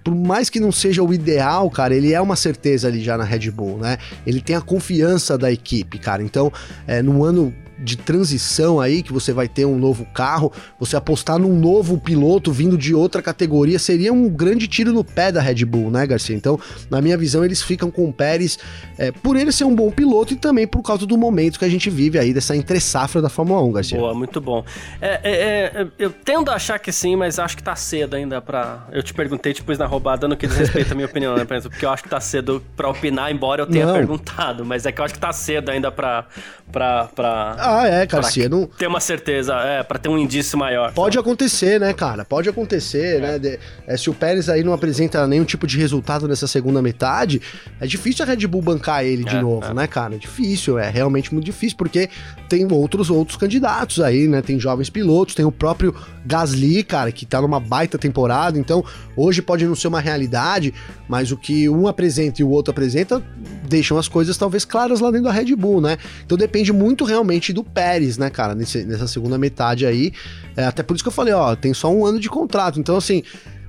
[0.03, 3.23] por mais que não seja o ideal, cara, ele é uma certeza ali já na
[3.23, 3.97] Red Bull, né?
[4.27, 6.21] Ele tem a confiança da equipe, cara.
[6.21, 6.51] Então,
[6.85, 11.39] é, no ano de transição aí, que você vai ter um novo carro, você apostar
[11.39, 15.65] num novo piloto vindo de outra categoria seria um grande tiro no pé da Red
[15.65, 16.35] Bull, né, Garcia?
[16.35, 16.59] Então,
[16.89, 18.57] na minha visão, eles ficam com o Pérez
[18.97, 21.69] é, por ele ser um bom piloto e também por causa do momento que a
[21.69, 23.97] gente vive aí, dessa entre-safra da Fórmula 1, Garcia.
[23.97, 24.63] Boa, muito bom.
[25.01, 28.41] É, é, é, eu tendo a achar que sim, mas acho que tá cedo ainda
[28.41, 28.87] pra.
[28.91, 31.85] Eu te perguntei depois na roubada no que diz respeito à minha opinião, né, porque
[31.85, 33.93] eu acho que tá cedo pra opinar, embora eu tenha Não.
[33.93, 36.25] perguntado, mas é que eu acho que tá cedo ainda pra.
[36.71, 38.49] pra, pra ah, é, Garcia.
[38.49, 38.65] Não...
[38.65, 40.93] Ter uma certeza, é, pra ter um indício maior.
[40.93, 42.25] Pode acontecer, né, cara?
[42.25, 43.19] Pode acontecer, é.
[43.19, 43.39] né?
[43.39, 47.41] De, é, se o Pérez aí não apresenta nenhum tipo de resultado nessa segunda metade,
[47.79, 49.73] é difícil a Red Bull bancar ele de é, novo, é.
[49.73, 50.15] né, cara?
[50.15, 52.09] É difícil, é realmente muito difícil, porque
[52.49, 54.41] tem outros outros candidatos aí, né?
[54.41, 55.95] Tem jovens pilotos, tem o próprio
[56.25, 58.83] Gasly, cara, que tá numa baita temporada, então
[59.15, 60.73] hoje pode não ser uma realidade,
[61.07, 63.23] mas o que um apresenta e o outro apresenta
[63.67, 65.97] deixam as coisas talvez claras lá dentro da Red Bull, né?
[66.25, 70.11] Então depende muito realmente do Pérez, né, cara, nesse, nessa segunda metade aí.
[70.55, 72.79] É, até por isso que eu falei, ó, tem só um ano de contrato.
[72.79, 73.23] Então, assim,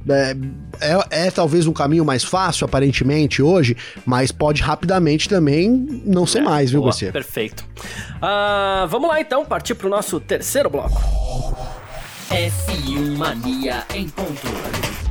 [0.09, 0.37] é,
[0.81, 6.39] é, é, talvez um caminho mais fácil, aparentemente, hoje, mas pode rapidamente também não ser
[6.39, 7.11] é, mais, viu, você?
[7.11, 7.65] Perfeito.
[8.17, 11.01] Uh, vamos lá então, partir para o nosso terceiro bloco.
[12.31, 15.04] F1 Mania em ponto.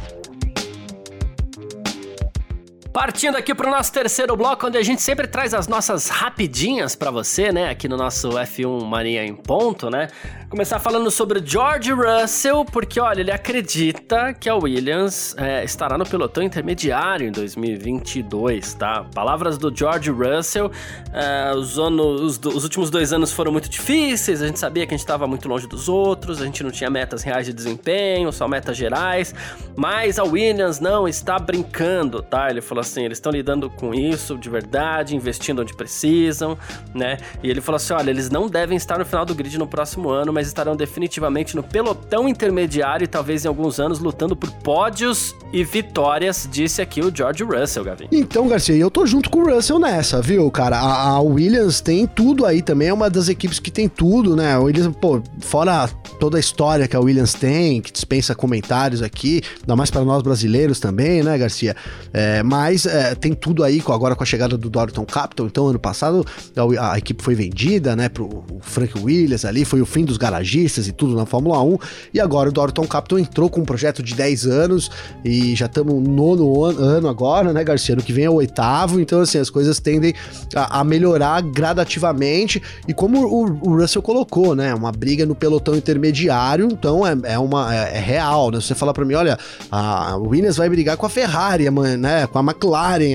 [2.93, 6.95] Partindo aqui para o nosso terceiro bloco, onde a gente sempre traz as nossas rapidinhas
[6.95, 7.71] para você, né?
[7.71, 10.09] Aqui no nosso F1 Mania em ponto, né?
[10.47, 16.05] Começar falando sobre George Russell, porque olha, ele acredita que a Williams é, estará no
[16.05, 19.03] pelotão intermediário em 2022, tá?
[19.15, 20.71] Palavras do George Russell.
[21.11, 24.93] É, os, anos, os, os, últimos dois anos foram muito difíceis, a gente sabia que
[24.93, 28.31] a gente estava muito longe dos outros, a gente não tinha metas reais de desempenho,
[28.31, 29.33] só metas gerais,
[29.75, 32.51] mas a Williams não está brincando, tá?
[32.51, 36.57] Ele falou assim, eles estão lidando com isso de verdade, investindo onde precisam,
[36.93, 37.17] né?
[37.41, 40.09] E ele falou assim: olha, eles não devem estar no final do grid no próximo
[40.09, 45.35] ano, mas estarão definitivamente no pelotão intermediário e talvez em alguns anos lutando por pódios
[45.51, 48.07] e vitórias, disse aqui o George Russell, Gavin.
[48.11, 50.77] Então, Garcia, eu tô junto com o Russell nessa, viu, cara?
[50.77, 54.53] A, a Williams tem tudo aí também, é uma das equipes que tem tudo, né?
[54.53, 55.87] A Williams, pô, fora
[56.19, 60.23] toda a história que a Williams tem, que dispensa comentários aqui, ainda mais para nós
[60.23, 61.75] brasileiros também, né, Garcia?
[62.11, 65.79] É, mas é, tem tudo aí, agora com a chegada do Dorton Capital, então ano
[65.79, 70.17] passado a, a equipe foi vendida, né, pro Frank Williams ali, foi o fim dos
[70.17, 71.77] garagistas e tudo na Fórmula 1.
[72.13, 74.91] E agora o Dorton Capital entrou com um projeto de 10 anos
[75.23, 77.95] e já estamos no nono ano agora, né, Garcia?
[77.95, 78.99] No que vem é o oitavo.
[78.99, 80.13] Então, assim, as coisas tendem
[80.55, 82.61] a, a melhorar gradativamente.
[82.87, 84.73] E como o, o, Russell colocou, né?
[84.73, 86.67] Uma briga no pelotão intermediário.
[86.71, 88.59] Então, é, é uma, é, é real, né?
[88.59, 89.37] Se você falar para mim, olha,
[89.71, 92.27] a Williams vai brigar com a Ferrari, né?
[92.27, 92.62] Com a McLaren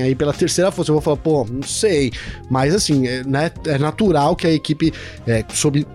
[0.01, 0.91] aí pela terceira força.
[0.91, 2.11] Eu vou falar, pô, não sei.
[2.49, 4.93] Mas, assim, é, né, é natural que a equipe,
[5.27, 5.85] é, sob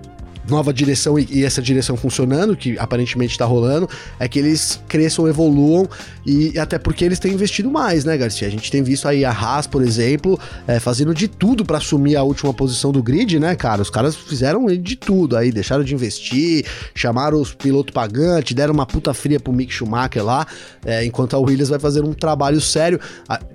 [0.49, 5.29] nova direção e, e essa direção funcionando, que aparentemente está rolando, é que eles cresçam,
[5.29, 5.89] evoluam
[6.25, 8.49] e até porque eles têm investido mais, né, Garcia?
[8.49, 12.17] A gente tem visto aí a Haas, por exemplo, é, fazendo de tudo para assumir
[12.17, 13.83] a última posição do grid, né, cara?
[13.83, 18.87] Os caras fizeram de tudo aí, deixaram de investir, chamaram os pilotos pagantes, deram uma
[18.87, 20.47] puta fria pro Mick Schumacher lá,
[20.85, 23.01] é, enquanto a Williams vai fazer um trabalho sério.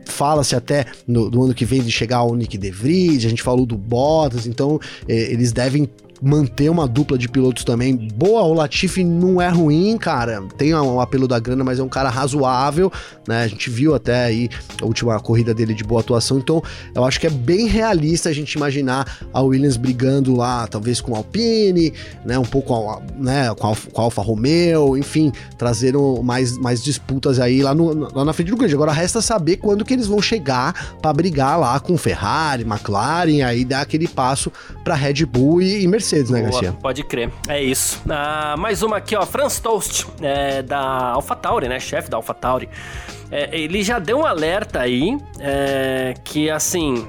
[0.05, 3.43] Fala-se até no, no, ano que vem de chegar o Nick De Vries, a gente
[3.43, 5.89] falou do Bottas, então é, eles devem
[6.21, 8.43] manter uma dupla de pilotos também boa.
[8.43, 10.43] O Latifi não é ruim, cara.
[10.57, 12.91] Tem um apelo da grana, mas é um cara razoável,
[13.27, 13.43] né?
[13.43, 14.49] A gente viu até aí
[14.81, 16.37] a última corrida dele de boa atuação.
[16.37, 16.61] Então,
[16.93, 21.13] eu acho que é bem realista a gente imaginar a Williams brigando lá, talvez com
[21.15, 21.93] a Alpine,
[22.25, 22.37] né?
[22.37, 27.61] Um pouco né, com, a, com a Alfa Romeo, enfim, trazendo mais, mais disputas aí
[27.61, 28.73] lá, no, lá na frente do grid.
[28.73, 33.63] Agora resta saber quando que eles vão chegar para brigar lá com Ferrari, McLaren, aí
[33.63, 34.51] dar aquele passo
[34.83, 36.08] para Red Bull e, e Mercedes.
[36.09, 36.73] Mercedes, né, Garcia?
[36.73, 37.31] Pode crer.
[37.47, 38.01] É isso.
[38.09, 39.25] Ah, mais uma aqui, ó.
[39.25, 40.79] Franz Toast, é, da
[41.11, 41.79] AlphaTauri, né?
[41.79, 42.67] Chefe da AlphaTauri.
[43.31, 47.07] É, ele já deu um alerta aí é, que, assim,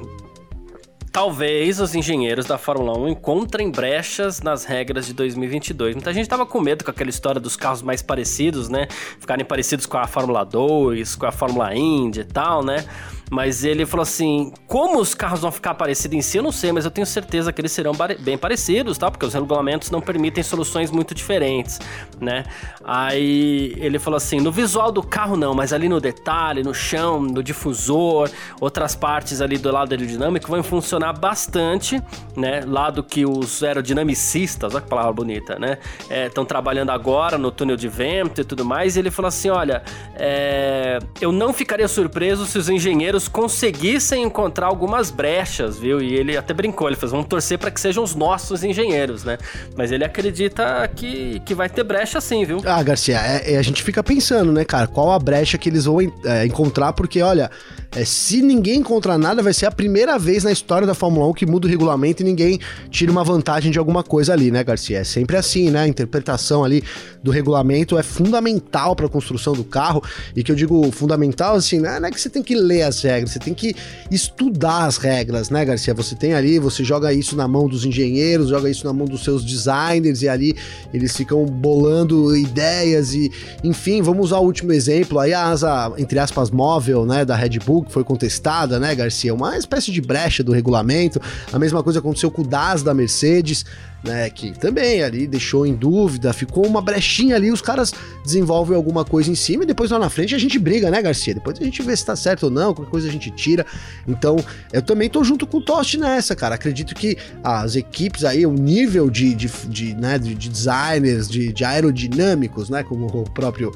[1.13, 5.97] Talvez os engenheiros da Fórmula 1 encontrem brechas nas regras de 2022.
[5.97, 8.87] Muita gente tava com medo com aquela história dos carros mais parecidos, né?
[9.19, 12.85] Ficarem parecidos com a Fórmula 2, com a Fórmula Indy e tal, né?
[13.31, 16.73] Mas ele falou assim: como os carros vão ficar parecidos em si, eu não sei,
[16.73, 19.09] mas eu tenho certeza que eles serão bem parecidos, tá?
[19.09, 21.79] Porque os regulamentos não permitem soluções muito diferentes,
[22.21, 22.45] né?
[22.85, 27.21] Aí ele falou assim: no visual do carro não, mas ali no detalhe, no chão,
[27.21, 28.29] no difusor,
[28.61, 32.03] outras partes ali do lado aerodinâmico vão funcionar bastante,
[32.37, 32.63] né?
[32.67, 35.79] Lado que os aerodinamicistas, olha que palavra bonita, né?
[36.27, 38.97] Estão é, trabalhando agora no túnel de vento e tudo mais.
[38.97, 39.85] E ele falou assim: olha,
[40.17, 46.01] é, eu não ficaria surpreso se os engenheiros conseguissem encontrar algumas brechas, viu?
[46.01, 49.39] E ele até brincou, ele fez, vamos torcer para que sejam os nossos engenheiros, né?
[49.77, 52.61] Mas ele acredita que, que vai ter brecha sim, viu?
[52.65, 55.85] Ah, Garcia, é, é, a gente fica pensando, né, cara, qual a brecha que eles
[55.85, 57.51] vão é, encontrar, porque, olha,
[57.93, 61.35] é, se ninguém encontrar nada, vai ser a primeira vez na história da Fórmula 1
[61.35, 64.99] que muda o regulamento e ninguém tira uma vantagem de alguma coisa ali, né, Garcia?
[64.99, 65.81] É sempre assim, né?
[65.81, 66.85] A interpretação ali
[67.23, 70.03] do regulamento é fundamental para a construção do carro.
[70.35, 71.99] E que eu digo fundamental, assim, né?
[71.99, 73.75] não é que você tem que ler as regras, você tem que
[74.11, 75.93] estudar as regras, né, Garcia?
[75.95, 79.25] Você tem ali, você joga isso na mão dos engenheiros, joga isso na mão dos
[79.25, 80.57] seus designers e ali
[80.93, 83.31] eles ficam bolando ideias e,
[83.65, 87.59] enfim, vamos usar o último exemplo aí, a asa, entre aspas, móvel, né, da Red
[87.65, 89.35] Bull que foi contestada, né, Garcia?
[89.35, 91.21] Uma espécie de brecha do regulamento.
[91.53, 93.65] A mesma coisa aconteceu com o DAS da Mercedes
[94.03, 94.29] né?
[94.31, 97.93] Que também ali deixou em dúvida, ficou uma brechinha ali, os caras
[98.25, 101.35] desenvolvem alguma coisa em cima e depois lá na frente a gente briga, né, Garcia?
[101.35, 103.67] Depois a gente vê se tá certo ou não, qualquer coisa a gente tira.
[104.07, 104.37] Então,
[104.73, 106.55] eu também tô junto com o Tost nessa, cara.
[106.55, 111.65] Acredito que as equipes aí, o nível de, de, de, né, de designers, de, de
[111.65, 113.73] aerodinâmicos, né, como o próprio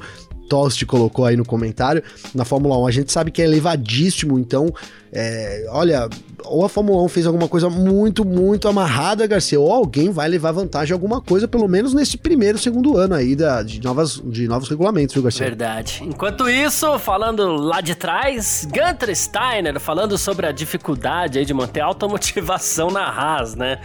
[0.47, 2.03] Tost colocou aí no comentário,
[2.33, 2.87] na Fórmula 1.
[2.87, 4.73] A gente sabe que é elevadíssimo, então,
[5.11, 6.09] é, olha,
[6.43, 10.51] ou a Fórmula 1 fez alguma coisa muito, muito amarrada, Garcia, ou alguém vai levar
[10.51, 14.69] vantagem alguma coisa, pelo menos nesse primeiro, segundo ano aí da, de, novas, de novos
[14.69, 15.45] regulamentos, viu, Garcia?
[15.45, 16.01] Verdade.
[16.03, 21.81] Enquanto isso, falando lá de trás, Gunter Steiner falando sobre a dificuldade aí de manter
[21.81, 23.79] alta motivação na Haas, né?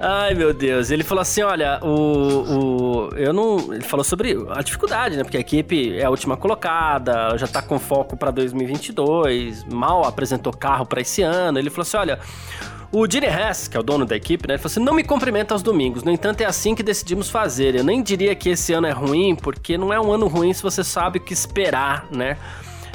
[0.00, 0.90] Ai, meu Deus.
[0.90, 3.08] Ele falou assim: olha, o, o.
[3.16, 3.74] Eu não.
[3.74, 5.24] Ele falou sobre a dificuldade, né?
[5.24, 10.52] Porque a equipe é a última colocada, já tá com foco pra 2022, mal apresentou
[10.52, 11.58] carro pra esse ano.
[11.58, 12.18] Ele falou assim: olha.
[12.90, 14.54] O Gene Hess, que é o dono da equipe, né?
[14.54, 16.02] Ele falou assim: não me cumprimenta aos domingos.
[16.02, 17.74] No entanto, é assim que decidimos fazer.
[17.74, 20.62] Eu nem diria que esse ano é ruim, porque não é um ano ruim se
[20.62, 22.38] você sabe o que esperar, né?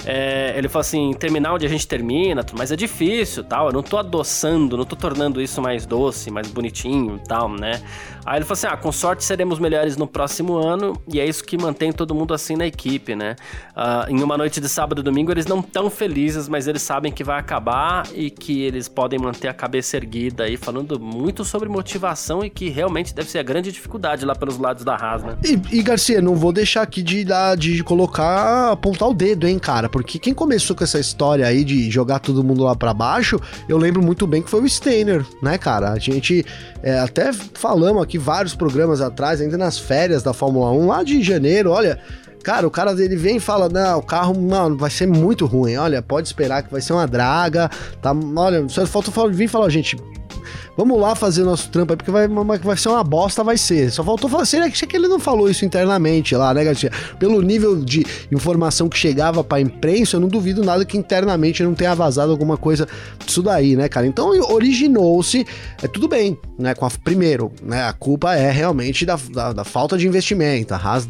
[0.05, 3.67] É, ele falou assim: terminar onde a gente termina, mas é difícil tal.
[3.67, 7.81] Eu não tô adoçando, não tô tornando isso mais doce, mais bonitinho tal, né?
[8.25, 11.43] Aí ele falou assim: ah, com sorte seremos melhores no próximo ano, e é isso
[11.43, 13.35] que mantém todo mundo assim na equipe, né?
[13.75, 17.11] Uh, em uma noite de sábado e domingo eles não tão felizes, mas eles sabem
[17.11, 21.67] que vai acabar e que eles podem manter a cabeça erguida aí, falando muito sobre
[21.69, 25.37] motivação e que realmente deve ser a grande dificuldade lá pelos lados da Haas, né?
[25.43, 27.25] E, e Garcia, não vou deixar aqui de,
[27.57, 29.89] de colocar, apontar o dedo, hein, cara?
[29.93, 33.39] Porque quem começou com essa história aí de jogar todo mundo lá para baixo,
[33.69, 35.91] eu lembro muito bem que foi o Steiner, né, cara?
[35.91, 36.43] A gente
[36.81, 41.21] é, até falamos aqui vários programas atrás, ainda nas férias da Fórmula 1, lá de
[41.21, 41.99] janeiro, olha.
[42.43, 45.77] Cara, o cara dele vem e fala: Não, o carro mano, vai ser muito ruim.
[45.77, 47.69] Olha, pode esperar que vai ser uma draga.
[48.01, 49.95] Tá, olha, só falta vir e falar: Gente,
[50.77, 53.91] vamos lá fazer nosso trampo aí, porque vai, vai ser uma bosta, vai ser.
[53.91, 56.91] Só faltou falar, será que ele não falou isso internamente lá, né, Garcia?
[57.19, 61.73] Pelo nível de informação que chegava pra imprensa, eu não duvido nada que internamente não
[61.73, 62.87] tenha vazado alguma coisa
[63.25, 64.07] disso daí, né, cara?
[64.07, 65.45] Então originou-se,
[65.81, 69.63] é tudo bem, né, com a, primeiro, né, a culpa é realmente da, da, da
[69.63, 71.07] falta de investimento, a Haas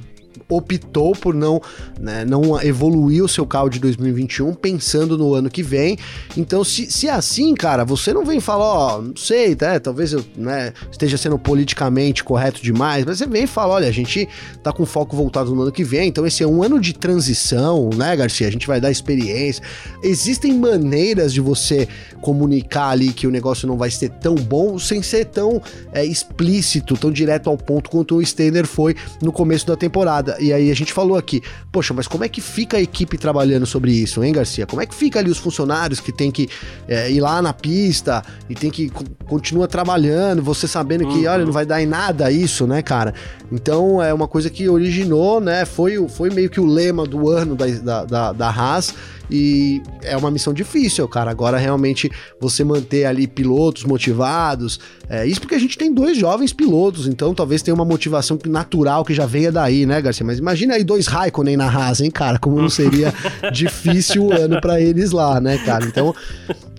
[0.55, 1.61] optou por não,
[1.99, 5.97] né, não evoluir o seu carro de 2021 pensando no ano que vem.
[6.37, 10.13] Então, se, se é assim, cara, você não vem falar, ó, não sei, tá, talvez
[10.13, 14.27] eu né, esteja sendo politicamente correto demais, mas você vem e fala, olha, a gente
[14.61, 17.89] tá com foco voltado no ano que vem, então esse é um ano de transição,
[17.95, 18.47] né, Garcia?
[18.47, 19.63] A gente vai dar experiência.
[20.01, 21.87] Existem maneiras de você
[22.21, 26.95] comunicar ali que o negócio não vai ser tão bom sem ser tão é, explícito,
[26.95, 30.37] tão direto ao ponto quanto o Steiner foi no começo da temporada.
[30.43, 31.41] E aí a gente falou aqui,
[31.71, 34.65] poxa, mas como é que fica a equipe trabalhando sobre isso, hein, Garcia?
[34.65, 36.49] Como é que fica ali os funcionários que tem que
[36.87, 38.91] é, ir lá na pista e tem que
[39.25, 41.31] continua trabalhando, você sabendo que, uhum.
[41.31, 43.13] olha, não vai dar em nada isso, né, cara?
[43.51, 45.63] Então é uma coisa que originou, né?
[45.63, 48.93] Foi, foi meio que o lema do ano da, da, da, da Haas
[49.29, 51.31] e é uma missão difícil, cara.
[51.31, 54.79] Agora, realmente, você manter ali pilotos motivados.
[55.09, 59.03] É, isso porque a gente tem dois jovens pilotos, então talvez tenha uma motivação natural
[59.03, 60.25] que já venha daí, né, Garcia?
[60.25, 62.37] Mas imagina aí dois Raikkonen na Haas, hein, cara?
[62.37, 63.13] Como não seria
[63.51, 65.85] difícil o ano para eles lá, né, cara?
[65.85, 66.13] Então,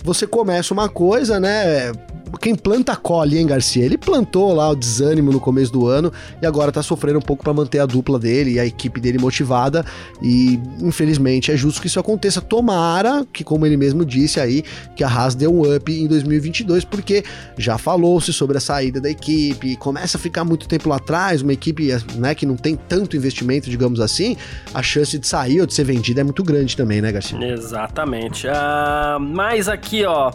[0.03, 1.93] você começa uma coisa, né?
[2.39, 3.85] Quem planta colhe, hein, Garcia?
[3.85, 7.43] Ele plantou lá o desânimo no começo do ano e agora tá sofrendo um pouco
[7.45, 9.85] para manter a dupla dele e a equipe dele motivada.
[10.22, 12.41] E infelizmente é justo que isso aconteça.
[12.41, 14.64] Tomara que, como ele mesmo disse aí,
[14.97, 17.24] que a Haas dê um up em 2022, porque
[17.57, 21.53] já falou-se sobre a saída da equipe, começa a ficar muito tempo lá atrás, uma
[21.53, 24.37] equipe né, que não tem tanto investimento, digamos assim,
[24.72, 27.39] a chance de sair ou de ser vendida é muito grande também, né, Garcia?
[27.45, 28.47] Exatamente.
[28.47, 30.32] Uh, mas aqui, ó.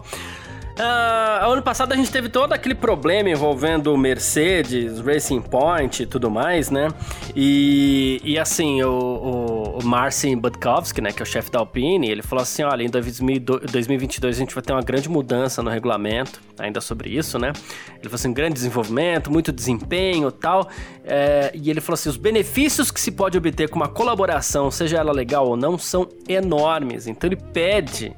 [0.80, 6.32] Uh, ano passado a gente teve todo aquele problema envolvendo Mercedes, Racing Point e tudo
[6.32, 6.88] mais, né?
[7.36, 12.10] E, e assim, o, o, o Marcin Budkowski, né, que é o chefe da Alpine,
[12.10, 16.40] ele falou assim: olha, em 2022 a gente vai ter uma grande mudança no regulamento,
[16.58, 17.52] ainda sobre isso, né?
[17.96, 20.70] Ele falou assim: grande desenvolvimento, muito desempenho tal.
[21.04, 24.96] É, e ele falou assim: os benefícios que se pode obter com uma colaboração, seja
[24.96, 27.06] ela legal ou não, são enormes.
[27.06, 28.16] Então ele pede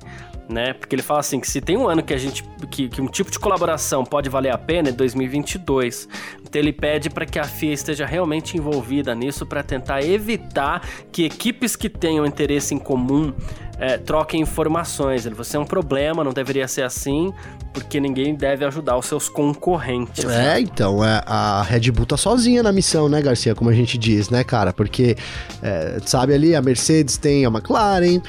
[0.52, 0.74] né?
[0.74, 3.08] Porque ele fala assim que se tem um ano que a gente que, que um
[3.08, 6.08] tipo de colaboração pode valer a pena é 2022.
[6.43, 11.24] Então ele pede para que a FIA esteja realmente envolvida nisso para tentar evitar que
[11.24, 13.34] equipes que tenham interesse em comum
[13.82, 13.99] é,
[14.38, 15.25] informações.
[15.25, 17.34] Você é um problema, não deveria ser assim,
[17.73, 20.23] porque ninguém deve ajudar os seus concorrentes.
[20.25, 23.55] É, então, é, a Red Bull tá sozinha na missão, né, Garcia?
[23.55, 24.71] Como a gente diz, né, cara?
[24.71, 25.17] Porque,
[25.63, 28.21] é, sabe ali, a Mercedes tem a McLaren,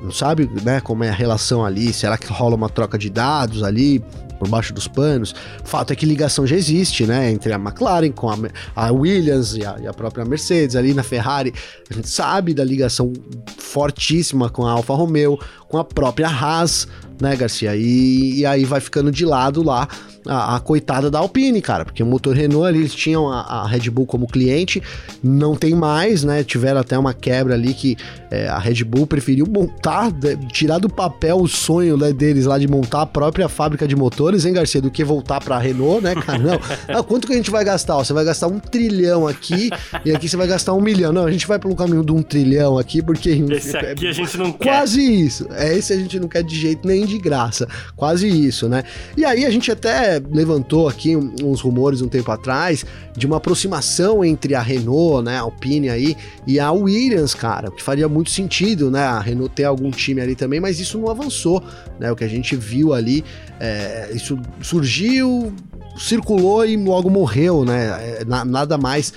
[0.00, 3.64] não sabe, né, como é a relação ali, será que rola uma troca de dados
[3.64, 4.04] ali,
[4.42, 5.32] por baixo dos panos.
[5.62, 7.30] Fato é que ligação já existe, né?
[7.30, 8.36] Entre a McLaren com a,
[8.74, 11.54] a Williams e a, e a, própria Mercedes, ali na Ferrari.
[11.88, 13.12] A gente sabe da ligação
[13.56, 15.38] fortíssima com a Alfa Romeo,
[15.68, 16.88] com a própria Haas,
[17.20, 17.76] né, Garcia?
[17.76, 19.86] E, e aí vai ficando de lado lá
[20.26, 23.66] a, a coitada da Alpine, cara, porque o motor Renault ali, eles tinham a, a
[23.66, 24.82] Red Bull como cliente,
[25.22, 26.44] não tem mais, né?
[26.44, 27.96] Tiveram até uma quebra ali que
[28.30, 32.58] é, a Red Bull preferiu montar, de, tirar do papel o sonho né, deles lá
[32.58, 36.14] de montar a própria fábrica de motores, hein, Garcia, do que voltar pra Renault, né,
[36.14, 36.38] cara?
[36.38, 36.60] Não.
[36.88, 37.96] Ah, quanto que a gente vai gastar?
[37.96, 39.70] Ó, você vai gastar um trilhão aqui
[40.04, 41.12] e aqui você vai gastar um milhão.
[41.12, 43.30] Não, a gente vai pelo caminho de um trilhão aqui, porque.
[43.30, 44.68] Esse aqui a gente não quer.
[44.68, 45.46] Quase isso.
[45.52, 47.68] É esse a gente não quer de jeito nem de graça.
[47.96, 48.82] Quase isso, né?
[49.16, 52.84] E aí a gente até levantou aqui uns rumores um tempo atrás
[53.16, 57.82] de uma aproximação entre a Renault, né, a Alpine aí, e a Williams, cara, que
[57.82, 61.62] faria muito sentido, né, a Renault ter algum time ali também, mas isso não avançou,
[62.00, 63.24] né, o que a gente viu ali,
[63.60, 65.52] é, isso surgiu,
[65.96, 69.12] circulou e logo morreu, né, é, na, nada mais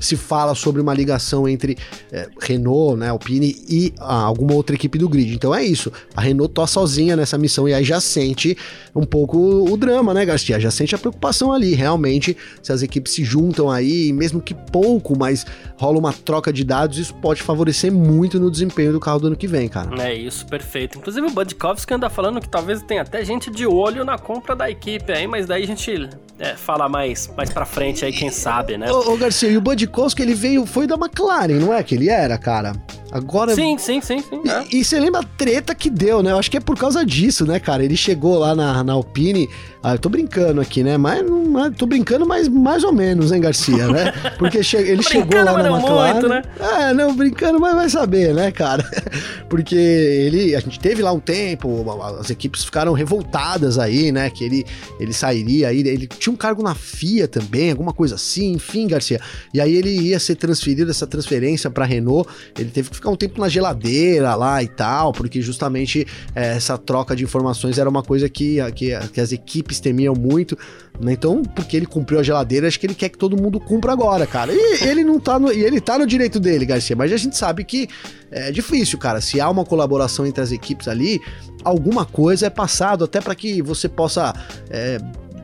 [0.00, 1.76] se fala sobre uma ligação entre
[2.10, 5.34] é, Renault, né, Alpine e ah, alguma outra equipe do grid.
[5.34, 5.92] Então é isso.
[6.16, 8.56] A Renault tá sozinha nessa missão e aí já sente
[8.94, 10.58] um pouco o drama, né, Garcia?
[10.58, 11.74] Já sente a preocupação ali.
[11.74, 15.46] Realmente, se as equipes se juntam aí, mesmo que pouco, mas
[15.76, 19.36] rola uma troca de dados, isso pode favorecer muito no desempenho do carro do ano
[19.36, 19.90] que vem, cara.
[20.02, 20.98] É isso, perfeito.
[20.98, 24.70] Inclusive o Budkovski anda falando que talvez tenha até gente de olho na compra da
[24.70, 28.78] equipe aí, mas daí a gente é, fala mais, mais pra frente aí, quem sabe,
[28.78, 28.90] né?
[28.90, 32.08] Ô, ô Garcia, e o Budkovski, ele veio, foi da McLaren, não é que ele
[32.08, 32.72] era, cara?
[33.12, 33.54] Agora.
[33.54, 34.40] Sim, sim, sim, sim.
[34.48, 34.64] é.
[34.72, 36.30] E, e você lembra a treta que deu, né?
[36.32, 37.84] Eu acho que é por causa disso, né, cara?
[37.84, 39.48] Ele chegou lá na, na Alpine.
[39.82, 40.96] Ah, eu tô brincando aqui, né?
[40.98, 44.12] Mas não, é- tô brincando, mas mais ou menos, hein, Garcia, né?
[44.38, 46.12] Porque che ele chegou lá na não McLaren.
[46.12, 46.42] muito, né?
[46.60, 48.84] É, não, brincando, mas vai saber, né, cara?
[49.48, 50.54] Porque ele.
[50.54, 51.84] A gente teve lá um tempo,
[52.20, 54.28] as equipes ficaram revoltadas aí, né?
[54.30, 54.66] Que ele,
[55.00, 55.80] ele sairia aí.
[55.80, 59.20] Ele tinha um cargo na FIA também, alguma coisa assim, enfim, Garcia.
[59.52, 62.28] E aí ele ia ser transferido, essa transferência pra Renault.
[62.58, 66.76] Ele teve que ficar um tempo na geladeira lá e tal, porque justamente é, essa
[66.76, 70.56] troca de informações era uma coisa que, que, que as equipes temiam muito.
[71.00, 71.14] Né?
[71.14, 74.26] Então, porque ele cumpriu a geladeira, acho que ele quer que todo mundo cumpra agora,
[74.26, 74.52] cara.
[74.52, 77.36] E ele não tá no, e ele tá no direito dele, Garcia, mas a gente
[77.36, 77.88] sabe que
[78.30, 79.20] é difícil, cara.
[79.20, 81.20] Se há uma colaboração entre as equipes ali,
[81.64, 84.34] alguma coisa é passado até para que você possa,
[84.68, 84.98] é,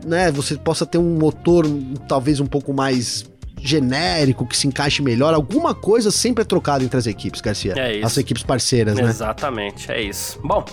[0.04, 1.64] né, você possa ter um motor
[2.06, 3.24] talvez um pouco mais
[3.60, 7.74] genérico, que se encaixe melhor, alguma coisa sempre é trocada entre as equipes, Garcia.
[7.76, 8.06] É isso.
[8.06, 9.02] As equipes parceiras, né?
[9.02, 10.38] Exatamente, é isso.
[10.42, 10.64] Bom,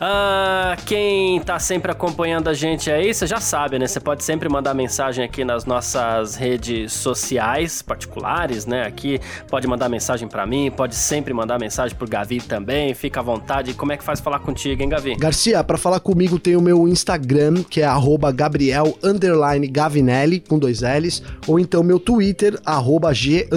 [0.00, 3.86] ah, quem tá sempre acompanhando a gente aí, você já sabe, né?
[3.86, 8.86] Você pode sempre mandar mensagem aqui nas nossas redes sociais particulares, né?
[8.86, 13.22] Aqui pode mandar mensagem pra mim, pode sempre mandar mensagem pro Gavi também, fica à
[13.22, 13.74] vontade.
[13.74, 15.16] Como é que faz falar contigo, hein, Gavi?
[15.16, 20.60] Garcia, pra falar comigo tem o meu Instagram, que é arroba Gabriel underline Gavinelli, com
[20.60, 22.28] dois L's, ou então meu Twitter,
[22.64, 23.48] arroba G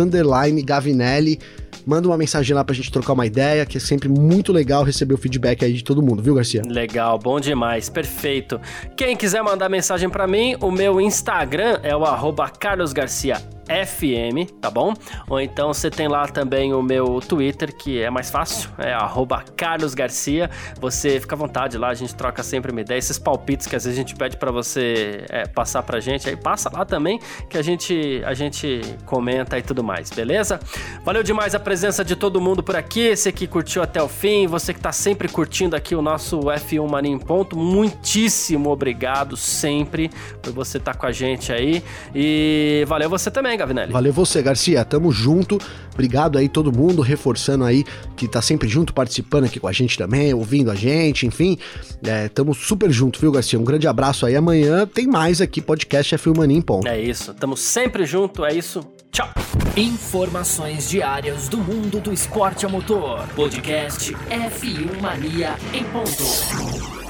[0.66, 1.40] Gavinelli.
[1.86, 5.14] Manda uma mensagem lá pra gente trocar uma ideia, que é sempre muito legal receber
[5.14, 6.62] o feedback aí de todo mundo, viu, Garcia?
[6.66, 8.60] Legal, bom demais, perfeito.
[8.96, 14.52] Quem quiser mandar mensagem pra mim, o meu Instagram é o arroba Carlos Garcia FM,
[14.60, 14.94] tá bom?
[15.30, 19.44] Ou então você tem lá também o meu Twitter, que é mais fácil, é arroba
[19.56, 20.50] Carlos Garcia.
[20.80, 22.98] Você fica à vontade lá, a gente troca sempre uma ideia.
[22.98, 26.36] Esses palpites que às vezes a gente pede pra você é, passar pra gente, aí
[26.36, 27.20] passa lá também,
[27.50, 30.60] que a gente, a gente comenta e tudo mais, beleza?
[31.04, 34.48] Valeu demais a presença de todo mundo por aqui, esse que curtiu até o fim,
[34.48, 40.10] você que tá sempre curtindo aqui o nosso F1 Mania em Ponto, muitíssimo obrigado sempre
[40.42, 41.84] por você estar com a gente aí.
[42.14, 43.94] E valeu você também, Gavinelli.
[43.94, 44.84] Valeu você, Garcia.
[44.84, 45.58] Tamo junto.
[45.94, 47.84] Obrigado aí todo mundo, reforçando aí
[48.16, 51.58] que tá sempre junto, participando aqui com a gente também, ouvindo a gente, enfim.
[52.04, 53.60] É, tamo super junto, viu, Garcia?
[53.60, 54.36] Um grande abraço aí.
[54.36, 56.88] Amanhã tem mais aqui, podcast F1 Mania em Ponto.
[56.88, 58.82] É isso, tamo sempre junto, é isso.
[59.12, 59.30] Tchau.
[59.76, 63.28] Informações diárias do mundo do esporte a motor.
[63.36, 67.01] Podcast F1 Mania em ponto.